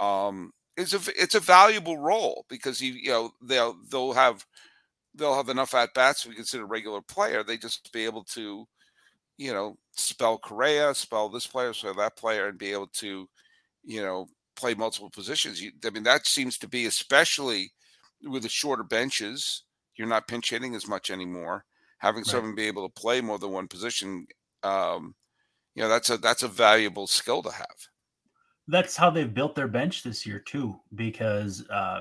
um, 0.00 0.52
is 0.76 0.92
a 0.94 1.00
it's 1.20 1.36
a 1.36 1.40
valuable 1.40 1.98
role 1.98 2.44
because 2.48 2.80
you 2.80 2.92
you 2.94 3.10
know 3.10 3.30
they'll 3.42 3.76
they'll 3.90 4.12
have 4.12 4.44
they'll 5.14 5.36
have 5.36 5.48
enough 5.48 5.74
at 5.74 5.94
bats 5.94 6.22
to 6.22 6.28
be 6.30 6.34
considered 6.34 6.64
a 6.64 6.66
regular 6.66 7.00
player. 7.00 7.44
They 7.44 7.56
just 7.58 7.92
be 7.92 8.04
able 8.04 8.24
to 8.24 8.66
you 9.38 9.52
know 9.52 9.76
spell 9.92 10.38
Correa, 10.38 10.94
spell 10.94 11.28
this 11.28 11.46
player, 11.46 11.72
spell 11.72 11.94
that 11.94 12.16
player, 12.16 12.48
and 12.48 12.58
be 12.58 12.72
able 12.72 12.88
to 12.88 13.28
you 13.84 14.02
know 14.02 14.28
play 14.56 14.74
multiple 14.74 15.10
positions. 15.10 15.62
You, 15.62 15.72
I 15.84 15.90
mean, 15.90 16.02
that 16.04 16.26
seems 16.26 16.58
to 16.58 16.68
be 16.68 16.86
especially 16.86 17.72
with 18.22 18.42
the 18.42 18.48
shorter 18.48 18.82
benches. 18.82 19.62
You're 19.96 20.08
not 20.08 20.28
pinch 20.28 20.50
hitting 20.50 20.74
as 20.74 20.88
much 20.88 21.10
anymore. 21.10 21.64
Having 21.98 22.20
right. 22.20 22.26
someone 22.26 22.54
be 22.54 22.66
able 22.66 22.88
to 22.88 23.00
play 23.00 23.20
more 23.20 23.38
than 23.38 23.50
one 23.50 23.68
position, 23.68 24.26
um, 24.62 25.14
you 25.74 25.82
know, 25.82 25.88
that's 25.88 26.10
a 26.10 26.18
that's 26.18 26.42
a 26.42 26.48
valuable 26.48 27.06
skill 27.06 27.42
to 27.42 27.50
have. 27.50 27.76
That's 28.68 28.96
how 28.96 29.10
they've 29.10 29.32
built 29.32 29.54
their 29.54 29.68
bench 29.68 30.02
this 30.02 30.26
year 30.26 30.40
too, 30.40 30.78
because 30.94 31.64
uh, 31.70 32.00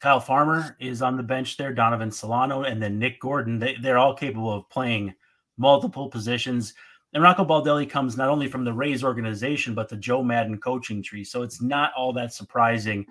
Kyle 0.00 0.20
Farmer 0.20 0.76
is 0.80 1.02
on 1.02 1.16
the 1.16 1.22
bench 1.22 1.56
there, 1.56 1.72
Donovan 1.72 2.10
Solano, 2.10 2.62
and 2.62 2.82
then 2.82 2.98
Nick 2.98 3.20
Gordon. 3.20 3.58
They, 3.58 3.76
they're 3.80 3.98
all 3.98 4.14
capable 4.14 4.52
of 4.52 4.68
playing 4.68 5.14
multiple 5.58 6.08
positions. 6.08 6.74
And 7.12 7.22
Rocco 7.22 7.44
Baldelli 7.44 7.88
comes 7.88 8.16
not 8.16 8.28
only 8.28 8.46
from 8.46 8.64
the 8.64 8.72
Rays 8.72 9.02
organization, 9.02 9.74
but 9.74 9.88
the 9.88 9.96
Joe 9.96 10.22
Maddon 10.22 10.58
coaching 10.58 11.02
tree. 11.02 11.24
So 11.24 11.42
it's 11.42 11.60
not 11.60 11.92
all 11.96 12.12
that 12.12 12.32
surprising 12.32 13.06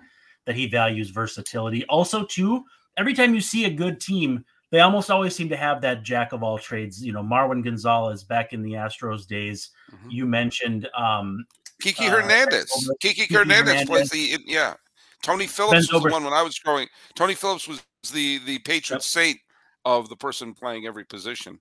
that 0.46 0.56
he 0.56 0.66
values 0.66 1.10
versatility. 1.10 1.84
Also, 1.86 2.24
too, 2.24 2.64
every 2.96 3.12
time 3.12 3.34
you 3.34 3.40
see 3.40 3.66
a 3.66 3.70
good 3.70 4.00
team, 4.00 4.44
they 4.70 4.80
almost 4.80 5.10
always 5.10 5.34
seem 5.34 5.48
to 5.50 5.56
have 5.56 5.80
that 5.82 6.02
jack 6.02 6.32
of 6.32 6.42
all 6.42 6.58
trades. 6.58 7.04
You 7.04 7.12
know, 7.12 7.22
Marwin 7.22 7.62
Gonzalez 7.62 8.24
back 8.24 8.52
in 8.52 8.62
the 8.62 8.72
Astros 8.72 9.26
days. 9.26 9.70
Mm-hmm. 9.92 10.10
You 10.10 10.26
mentioned 10.26 10.88
um, 10.96 11.44
Kiki 11.80 12.06
uh, 12.06 12.10
Hernandez. 12.10 12.90
Kiki, 13.00 13.22
Kiki 13.22 13.34
Hernandez, 13.34 13.72
Hernandez 13.72 13.88
plays 13.88 14.10
the 14.10 14.38
yeah. 14.46 14.74
Tony 15.22 15.46
Phillips 15.46 15.92
was 15.92 16.02
the 16.02 16.10
one 16.10 16.24
when 16.24 16.32
I 16.32 16.42
was 16.42 16.58
growing. 16.58 16.88
Tony 17.14 17.34
Phillips 17.34 17.68
was 17.68 17.82
the 18.12 18.38
the 18.46 18.58
patron 18.60 18.96
yep. 18.96 19.02
saint 19.02 19.38
of 19.84 20.08
the 20.08 20.16
person 20.16 20.54
playing 20.54 20.86
every 20.86 21.04
position. 21.04 21.60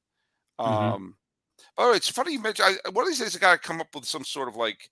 Mm-hmm. 0.60 1.08
Oh, 1.78 1.94
it's 1.94 2.10
funny 2.10 2.34
you 2.34 2.42
mentioned. 2.42 2.78
I, 2.86 2.90
one 2.90 3.04
of 3.04 3.10
these 3.10 3.20
days, 3.20 3.36
I 3.36 3.40
got 3.40 3.54
to 3.54 3.68
come 3.68 3.82
up 3.82 3.94
with 3.94 4.06
some 4.06 4.24
sort 4.24 4.48
of 4.48 4.56
like, 4.56 4.90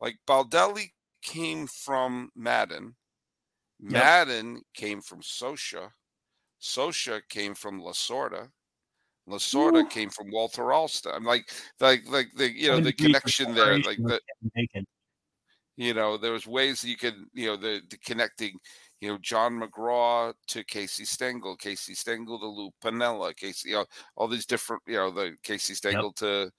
like 0.00 0.16
Baldelli 0.26 0.90
came 1.22 1.66
from 1.66 2.30
Maddon, 2.34 2.94
Yep. 3.82 3.92
Maddon 3.92 4.62
came 4.74 5.00
from 5.00 5.22
Scioscia, 5.22 5.90
Scioscia 6.60 7.22
came 7.28 7.54
from 7.54 7.80
Lasorda. 7.80 8.48
Lasorda 9.28 9.84
Ooh. 9.84 9.88
came 9.88 10.10
from 10.10 10.30
Walter 10.30 10.72
Alston. 10.72 11.24
Like, 11.24 11.50
like, 11.78 12.02
like 12.08 12.28
the 12.36 12.50
you 12.50 12.68
know 12.68 12.80
the 12.80 12.92
connection 12.92 13.54
there, 13.54 13.78
like 13.78 13.98
the. 13.98 14.20
You 15.76 15.94
know, 15.94 16.18
there 16.18 16.32
was 16.32 16.46
ways 16.46 16.82
that 16.82 16.88
you 16.88 16.96
could, 16.98 17.14
you 17.32 17.46
know, 17.46 17.56
the, 17.56 17.80
the 17.88 17.96
connecting, 18.04 18.58
you 19.00 19.08
know, 19.08 19.18
John 19.20 19.60
McGraw 19.60 20.34
to 20.48 20.64
Casey 20.64 21.04
Stengel, 21.04 21.56
Casey 21.56 21.94
Stengel 21.94 22.38
to 22.38 22.46
Lou 22.46 22.70
Piniella, 22.84 23.34
Casey, 23.34 23.70
you 23.70 23.76
know, 23.76 23.86
all 24.16 24.28
these 24.28 24.46
different, 24.46 24.82
you 24.86 24.96
know, 24.96 25.10
the 25.10 25.36
Casey 25.42 25.74
Stengel 25.74 26.06
yep. 26.06 26.14
to 26.16 26.52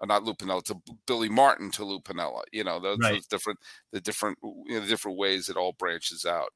uh, 0.00 0.06
not 0.06 0.22
Lou 0.22 0.34
Piniella 0.34 0.62
to 0.64 0.76
Billy 1.06 1.28
Martin 1.28 1.70
to 1.72 1.84
Lou 1.84 2.00
Piniella. 2.00 2.42
You 2.52 2.64
know, 2.64 2.78
those, 2.78 2.98
right. 3.00 3.14
those 3.14 3.26
different, 3.26 3.58
the 3.92 4.00
different, 4.00 4.38
you 4.42 4.74
know, 4.74 4.80
the 4.80 4.86
different 4.86 5.18
ways 5.18 5.48
it 5.48 5.56
all 5.56 5.72
branches 5.72 6.24
out. 6.24 6.50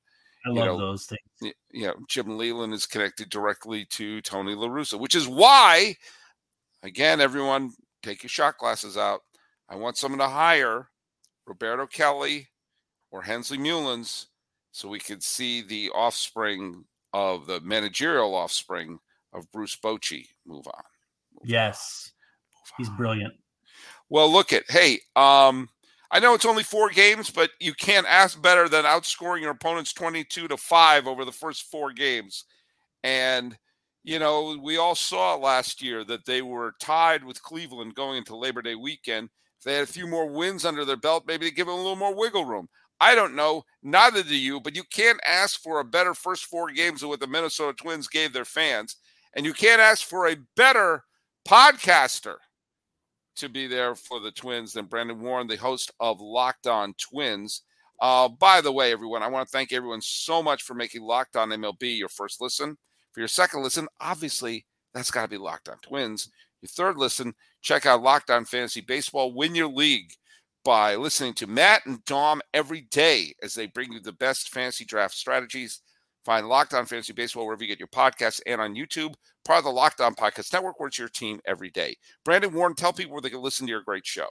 I 0.46 0.50
love 0.50 0.66
know, 0.66 0.78
those 0.78 1.07
things. 1.07 1.55
You 1.72 1.87
know, 1.87 1.94
Jim 2.09 2.37
Leyland 2.37 2.72
is 2.72 2.87
connected 2.87 3.28
directly 3.28 3.85
to 3.90 4.20
Tony 4.22 4.55
La 4.55 4.68
Russa, 4.68 4.98
which 4.98 5.14
is 5.14 5.28
why, 5.28 5.94
again, 6.83 7.20
everyone 7.20 7.72
take 8.02 8.22
your 8.22 8.31
shot 8.31 8.59
glasses 8.59 8.96
out. 8.96 9.20
I 9.68 9.76
want 9.76 9.96
someone 9.96 10.18
to 10.18 10.28
hire 10.28 10.88
Roberto 11.46 11.87
Kelly 11.87 12.48
or 13.11 13.22
Hensley 13.22 13.59
Meulens 13.59 14.26
so 14.72 14.88
we 14.88 14.98
could 14.98 15.22
see 15.22 15.62
the 15.62 15.90
offspring 15.90 16.85
of 17.12 17.46
the 17.46 17.61
managerial 17.61 18.35
offspring 18.35 18.98
of 19.32 19.50
Bruce 19.52 19.76
Bochy 19.76 20.26
move 20.46 20.66
on. 20.66 20.82
Move 21.35 21.50
yes. 21.50 22.11
On. 22.56 22.72
He's 22.78 22.88
on. 22.88 22.96
brilliant. 22.96 23.35
Well, 24.08 24.30
look 24.30 24.52
at, 24.52 24.64
hey, 24.68 25.00
um, 25.16 25.68
I 26.11 26.20
know 26.20 26.35
it's 26.35 26.44
only 26.44 26.62
four 26.62 26.90
games, 26.90 27.30
but 27.30 27.50
you 27.61 27.72
can't 27.72 28.06
ask 28.06 28.40
better 28.40 28.68
than 28.68 28.85
outscoring 28.85 29.40
your 29.40 29.52
opponents 29.52 29.94
22 29.94 30.48
to 30.48 30.56
5 30.56 31.06
over 31.06 31.24
the 31.24 31.32
first 31.32 31.70
four 31.70 31.92
games. 31.92 32.44
And, 33.02 33.56
you 34.04 34.18
know, 34.18 34.58
we 34.62 34.76
all 34.76 34.94
saw 34.94 35.37
last 35.37 35.82
year 35.82 36.04
that 36.04 36.26
they 36.26 36.42
were 36.42 36.74
tied 36.80 37.24
with 37.24 37.42
Cleveland 37.42 37.94
going 37.94 38.18
into 38.18 38.37
Labor 38.37 38.61
Day 38.61 38.74
weekend. 38.74 39.30
If 39.58 39.64
they 39.64 39.74
had 39.74 39.85
a 39.85 39.92
few 39.92 40.06
more 40.06 40.28
wins 40.28 40.66
under 40.66 40.85
their 40.85 40.96
belt, 40.96 41.24
maybe 41.26 41.46
they 41.46 41.50
give 41.50 41.66
them 41.66 41.76
a 41.76 41.78
little 41.78 41.96
more 41.96 42.14
wiggle 42.14 42.44
room. 42.44 42.68
I 43.02 43.16
don't 43.16 43.34
know. 43.34 43.64
Neither 43.82 44.22
do 44.22 44.36
you, 44.36 44.60
but 44.60 44.76
you 44.76 44.84
can't 44.84 45.18
ask 45.26 45.60
for 45.60 45.80
a 45.80 45.84
better 45.84 46.14
first 46.14 46.44
four 46.44 46.70
games 46.70 47.00
than 47.00 47.08
what 47.08 47.18
the 47.18 47.26
Minnesota 47.26 47.74
Twins 47.76 48.06
gave 48.06 48.32
their 48.32 48.44
fans. 48.44 48.94
And 49.34 49.44
you 49.44 49.52
can't 49.52 49.80
ask 49.80 50.06
for 50.06 50.28
a 50.28 50.36
better 50.56 51.02
podcaster 51.44 52.36
to 53.34 53.48
be 53.48 53.66
there 53.66 53.96
for 53.96 54.20
the 54.20 54.30
Twins 54.30 54.72
than 54.72 54.84
Brandon 54.84 55.20
Warne, 55.20 55.48
the 55.48 55.56
host 55.56 55.90
of 55.98 56.20
Locked 56.20 56.68
On 56.68 56.94
Twins. 56.96 57.62
Uh, 58.00 58.28
by 58.28 58.60
the 58.60 58.70
way, 58.70 58.92
everyone, 58.92 59.24
I 59.24 59.28
want 59.28 59.48
to 59.48 59.52
thank 59.52 59.72
everyone 59.72 60.00
so 60.00 60.40
much 60.40 60.62
for 60.62 60.74
making 60.74 61.02
Locked 61.02 61.34
On 61.34 61.48
MLB 61.48 61.98
your 61.98 62.08
first 62.08 62.40
listen. 62.40 62.78
For 63.10 63.18
your 63.18 63.28
second 63.28 63.64
listen, 63.64 63.88
obviously, 64.00 64.64
that's 64.94 65.10
got 65.10 65.22
to 65.22 65.28
be 65.28 65.38
Locked 65.38 65.68
On 65.68 65.78
Twins. 65.82 66.30
Your 66.60 66.68
third 66.68 66.98
listen, 66.98 67.34
check 67.62 67.84
out 67.84 68.00
Locked 68.00 68.30
On 68.30 68.44
Fantasy 68.44 68.80
Baseball. 68.80 69.34
Win 69.34 69.56
your 69.56 69.66
league 69.66 70.12
by 70.64 70.96
listening 70.96 71.35
to 71.35 71.46
Matt 71.46 71.87
and 71.87 72.05
Dom 72.05 72.40
every 72.55 72.83
day 72.83 73.35
as 73.42 73.55
they 73.55 73.66
bring 73.66 73.92
you 73.92 74.01
the 74.01 74.12
best 74.12 74.51
fantasy 74.51 74.85
draft 74.85 75.14
strategies. 75.14 75.81
Find 76.25 76.48
Locked 76.48 76.75
On 76.75 76.87
Fantasy 76.87 77.12
Baseball 77.12 77.46
wherever 77.46 77.62
you 77.62 77.68
get 77.68 77.81
your 77.81 77.88
podcasts 77.88 78.40
and 78.46 78.61
on 78.61 78.75
YouTube 78.75 79.14
part 79.44 79.59
of 79.59 79.64
the 79.64 79.70
Locked 79.70 80.01
On 80.01 80.14
Podcast 80.14 80.53
Network, 80.53 80.79
where 80.79 80.88
it's 80.88 80.98
your 80.98 81.09
team 81.09 81.40
every 81.44 81.70
day. 81.70 81.96
Brandon 82.25 82.53
Warne, 82.53 82.75
tell 82.75 82.92
people 82.92 83.12
where 83.12 83.22
they 83.22 83.31
can 83.31 83.42
listen 83.42 83.66
to 83.66 83.70
your 83.70 83.83
great 83.83 84.07
show. 84.07 84.29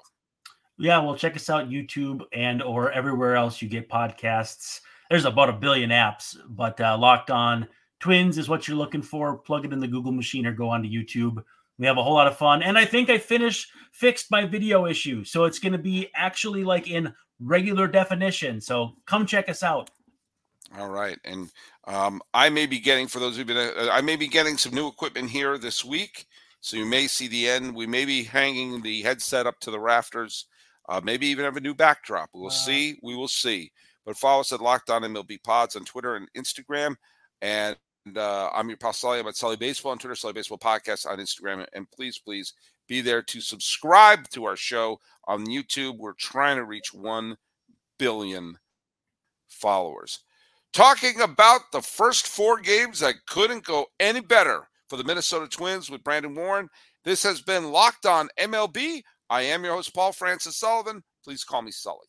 Yeah, 0.78 1.00
well, 1.00 1.16
check 1.16 1.36
us 1.36 1.50
out 1.50 1.70
YouTube 1.70 2.22
and 2.34 2.64
or 2.64 2.92
everywhere 2.92 3.36
else 3.36 3.62
you 3.62 3.68
get 3.68 3.90
podcasts. 3.90 4.82
There's 5.10 5.26
about 5.26 5.50
a 5.50 5.54
billion 5.54 5.90
apps, 5.90 6.38
but 6.50 6.80
uh, 6.80 6.98
Locked 6.98 7.30
On 7.30 7.68
Twins 8.00 8.38
is 8.38 8.50
what 8.50 8.68
you're 8.68 8.78
looking 8.78 9.02
for. 9.02 9.38
Plug 9.38 9.66
it 9.66 9.74
in 9.74 9.80
the 9.80 9.88
Google 9.88 10.12
machine 10.12 10.46
or 10.46 10.54
go 10.54 10.70
onto 10.70 10.90
YouTube. 10.90 11.44
We 11.82 11.88
have 11.88 11.98
a 11.98 12.04
whole 12.04 12.14
lot 12.14 12.28
of 12.28 12.38
fun, 12.38 12.62
and 12.62 12.78
I 12.78 12.86
think 12.86 13.10
I 13.10 13.18
finished 13.18 13.72
fixed 13.92 14.30
my 14.30 14.46
video 14.46 14.86
issue, 14.86 15.24
so 15.24 15.46
it's 15.46 15.58
going 15.58 15.72
to 15.72 15.80
be 15.80 16.10
actually 16.14 16.64
like 16.64 16.88
in 16.88 17.12
regular 17.40 17.88
definition. 17.88 18.62
So 18.62 18.92
come 19.08 19.26
check 19.26 19.50
us 19.50 19.64
out. 19.64 19.90
All 20.78 20.92
right, 20.92 21.18
and 21.26 21.50
um, 21.88 22.22
I 22.36 22.50
may 22.50 22.68
be 22.68 22.80
getting 22.80 23.08
for 23.08 23.18
those 23.18 23.36
who've 23.36 23.48
been, 23.48 23.58
uh, 23.58 23.90
I 23.92 24.02
may 24.02 24.16
be 24.16 24.28
getting 24.28 24.60
some 24.60 24.76
new 24.76 24.88
equipment 24.88 25.32
here 25.32 25.58
this 25.58 25.84
week, 25.84 26.28
so 26.60 26.78
you 26.78 26.86
may 26.86 27.08
see 27.08 27.28
the 27.28 27.50
end. 27.50 27.76
We 27.76 27.88
may 27.88 28.06
be 28.06 28.26
hanging 28.26 28.84
the 28.84 29.02
headset 29.02 29.48
up 29.48 29.60
to 29.62 29.72
the 29.72 29.80
rafters, 29.80 30.46
uh, 30.88 31.02
maybe 31.04 31.26
even 31.26 31.46
have 31.46 31.58
a 31.58 31.62
new 31.62 31.74
backdrop. 31.74 32.30
We 32.32 32.42
will 32.42 32.50
wow. 32.50 32.52
see. 32.52 33.00
We 33.02 33.16
will 33.16 33.28
see. 33.28 33.72
But 34.06 34.18
follow 34.18 34.42
us 34.42 34.54
at 34.54 34.62
Locked 34.62 34.92
On 34.92 35.02
MLB 35.02 35.44
Pods 35.44 35.76
on 35.76 35.86
Twitter 35.86 36.16
and 36.16 36.30
Instagram, 36.38 36.98
and 37.42 37.76
uh, 38.16 38.50
I'm 38.54 38.70
your 38.70 38.78
pal 38.78 38.94
Sully. 38.94 39.20
I'm 39.20 39.28
at 39.28 39.36
Sully 39.36 39.58
Baseball 39.58 39.92
on 39.92 39.98
Twitter, 39.98 40.16
Sully 40.16 40.34
Baseball 40.34 40.58
Podcast 40.58 41.10
on 41.10 41.20
Instagram, 41.20 41.66
and 41.74 41.90
please, 41.92 42.20
please 42.20 42.54
be 42.88 43.02
there 43.02 43.22
to 43.22 43.42
subscribe 43.42 44.28
to 44.30 44.46
our 44.46 44.56
show 44.56 45.00
on 45.28 45.46
YouTube. 45.46 45.98
We're 45.98 46.14
trying 46.14 46.58
to 46.58 46.66
reach 46.66 46.94
one 46.94 47.38
billion 47.98 48.58
followers 49.48 50.24
talking 50.74 51.20
about 51.22 51.72
the 51.72 51.82
first 51.82 52.28
four 52.28 52.60
games 52.60 53.00
that 53.00 53.16
couldn't 53.28 53.66
go 53.66 53.86
any 54.00 54.22
better 54.22 54.68
for 54.88 54.98
the 54.98 55.04
Minnesota 55.04 55.48
Twins 55.48 55.90
with 55.90 56.04
Brandon 56.04 56.34
Warne. 56.34 56.70
This 57.04 57.24
has 57.24 57.42
been 57.42 57.72
Locked 57.72 58.06
On 58.06 58.30
MLB. 58.40 59.02
I 59.30 59.42
am 59.44 59.64
your 59.64 59.76
host, 59.76 59.94
Paul 59.94 60.12
Francis 60.12 60.58
Sullivan. 60.58 61.04
Please 61.24 61.44
call 61.44 61.62
me 61.62 61.72
Sully. 61.72 62.08